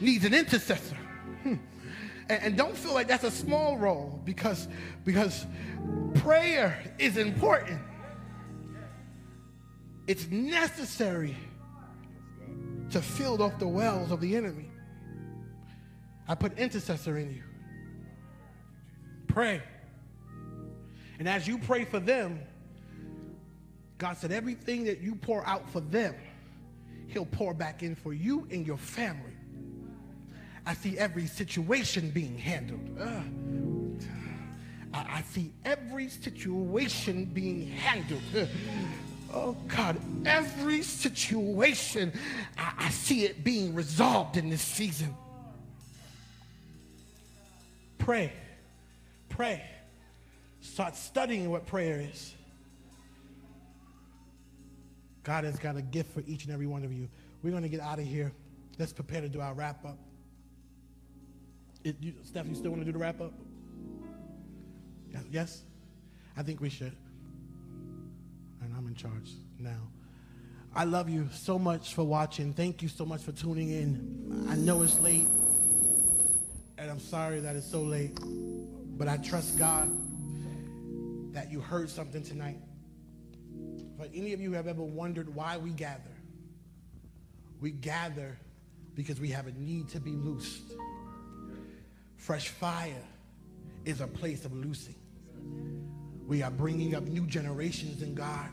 [0.00, 0.96] needs an intercessor.
[1.42, 1.54] Hmm.
[2.28, 4.68] And, and don't feel like that's a small role because
[5.04, 5.46] because
[6.14, 7.80] prayer is important.
[10.06, 11.36] It's necessary
[12.90, 14.70] to fill off the wells of the enemy.
[16.28, 17.42] I put intercessor in you.
[19.28, 19.62] Pray.
[21.18, 22.40] And as you pray for them,
[23.98, 26.14] God said everything that you pour out for them,
[27.08, 29.29] He'll pour back in for you and your family.
[30.70, 32.96] I see every situation being handled.
[34.94, 38.22] I, see every situation being handled.
[39.34, 42.12] Oh God, every situation,
[42.56, 45.12] I, I see it being resolved in this season.
[47.98, 48.32] Pray.
[49.28, 49.64] Pray.
[50.60, 52.32] Start studying what prayer is.
[55.24, 57.08] God has got a gift for each and every one of you.
[57.42, 58.30] We're going to get out of here.
[58.78, 59.98] Let's prepare to do our wrap up.
[61.82, 63.32] It, you, Steph, you still want to do the wrap up?
[65.30, 65.62] Yes?
[66.36, 66.96] I think we should.
[68.62, 69.88] And I'm in charge now.
[70.74, 72.52] I love you so much for watching.
[72.52, 74.46] Thank you so much for tuning in.
[74.48, 75.26] I know it's late,
[76.78, 78.18] and I'm sorry that it's so late,
[78.96, 79.90] but I trust God
[81.32, 82.58] that you heard something tonight.
[83.96, 86.02] For any of you who have ever wondered why we gather,
[87.60, 88.38] we gather
[88.94, 90.72] because we have a need to be loosed.
[92.20, 93.02] Fresh fire
[93.86, 94.94] is a place of loosing.
[96.26, 98.50] We are bringing up new generations in God.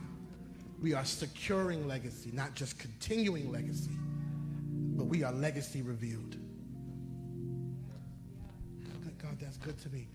[0.82, 3.92] We are securing legacy, not just continuing legacy,
[4.96, 6.38] but we are legacy revealed.
[9.22, 10.08] God, that's good to me.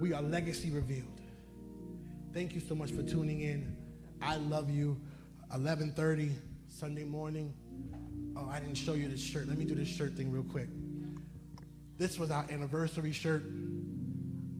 [0.00, 1.20] We are legacy revealed.
[2.32, 3.76] Thank you so much for tuning in.
[4.20, 5.00] I love you.
[5.52, 6.30] 11:30
[6.68, 7.52] Sunday morning.
[8.36, 9.48] Oh, I didn't show you this shirt.
[9.48, 10.68] Let me do this shirt thing real quick.
[11.98, 13.44] This was our anniversary shirt.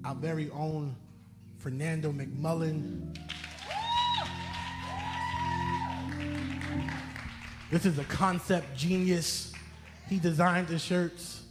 [0.04, 0.96] Our very own
[1.58, 3.16] Fernando McMullen.
[7.70, 9.52] This is a concept genius.
[10.08, 11.42] He designed the shirts.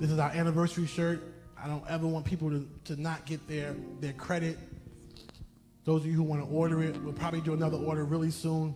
[0.00, 1.22] This is our anniversary shirt.
[1.56, 4.58] I don't ever want people to, to not get their, their credit
[5.88, 8.74] those of you who want to order it, we'll probably do another order really soon.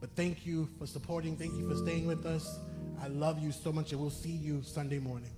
[0.00, 1.36] But thank you for supporting.
[1.36, 2.60] Thank you for staying with us.
[3.02, 5.30] I love you so much, and we'll see you Sunday morning.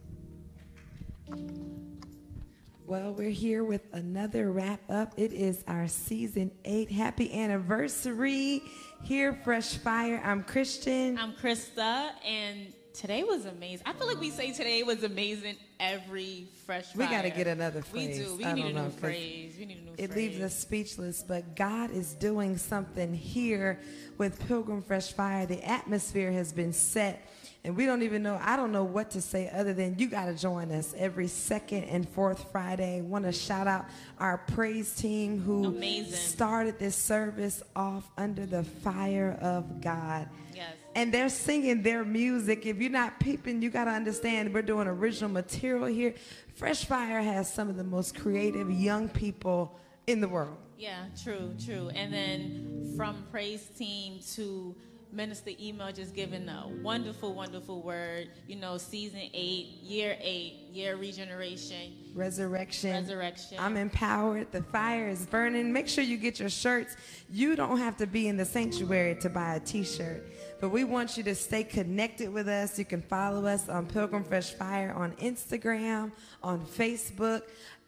[2.86, 5.14] Well, we're here with another wrap up.
[5.16, 6.90] It is our season eight.
[6.90, 8.62] Happy anniversary
[9.04, 10.20] here, Fresh Fire.
[10.24, 11.16] I'm Christian.
[11.16, 13.86] I'm Krista, and today was amazing.
[13.86, 17.06] I feel like we say today was amazing every fresh fire.
[17.06, 18.18] We got to get another phrase.
[18.18, 18.36] We do.
[18.38, 19.54] We I need a know, new phrase.
[19.56, 20.16] We need a new it phrase.
[20.16, 23.78] leaves us speechless, but God is doing something here
[24.18, 25.46] with Pilgrim Fresh Fire.
[25.46, 27.28] The atmosphere has been set
[27.64, 30.24] And we don't even know, I don't know what to say other than you got
[30.24, 33.02] to join us every second and fourth Friday.
[33.02, 33.86] Want to shout out
[34.18, 36.12] our praise team who Amazing.
[36.12, 40.28] started this service off under the fire of God.
[40.52, 40.74] Yes.
[40.96, 42.66] And they're singing their music.
[42.66, 46.14] If you're not peeping, you got to understand we're doing original material here.
[46.56, 49.78] Fresh Fire has some of the most creative young people
[50.08, 50.56] in the world.
[50.76, 51.90] Yeah, true, true.
[51.94, 54.74] And then from praise team to
[55.12, 58.28] Minister Email just giving a wonderful, wonderful word.
[58.48, 62.92] You know, season eight, year eight, year regeneration, Resurrection.
[62.92, 63.58] resurrection.
[63.60, 64.50] I'm empowered.
[64.52, 65.70] The fire is burning.
[65.72, 66.96] Make sure you get your shirts.
[67.30, 70.26] You don't have to be in the sanctuary to buy a t shirt,
[70.60, 72.78] but we want you to stay connected with us.
[72.78, 76.10] You can follow us on Pilgrim Fresh Fire on Instagram,
[76.42, 77.42] on Facebook.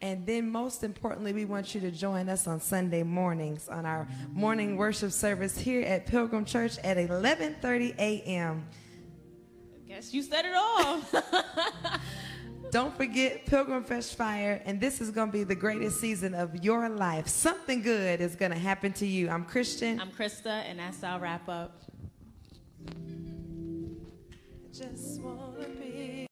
[0.04, 4.06] And then, most importantly, we want you to join us on Sunday mornings on our
[4.34, 8.66] morning worship service here at Pilgrim Church at 11:30 a.m.
[9.88, 11.00] Guess you said it all.
[12.70, 16.62] Don't forget Pilgrim Fresh Fire, and this is going to be the greatest season of
[16.62, 17.26] your life.
[17.26, 19.30] Something good is going to happen to you.
[19.30, 19.98] I'm Christian.
[19.98, 21.80] I'm Krista, and that's our wrap up.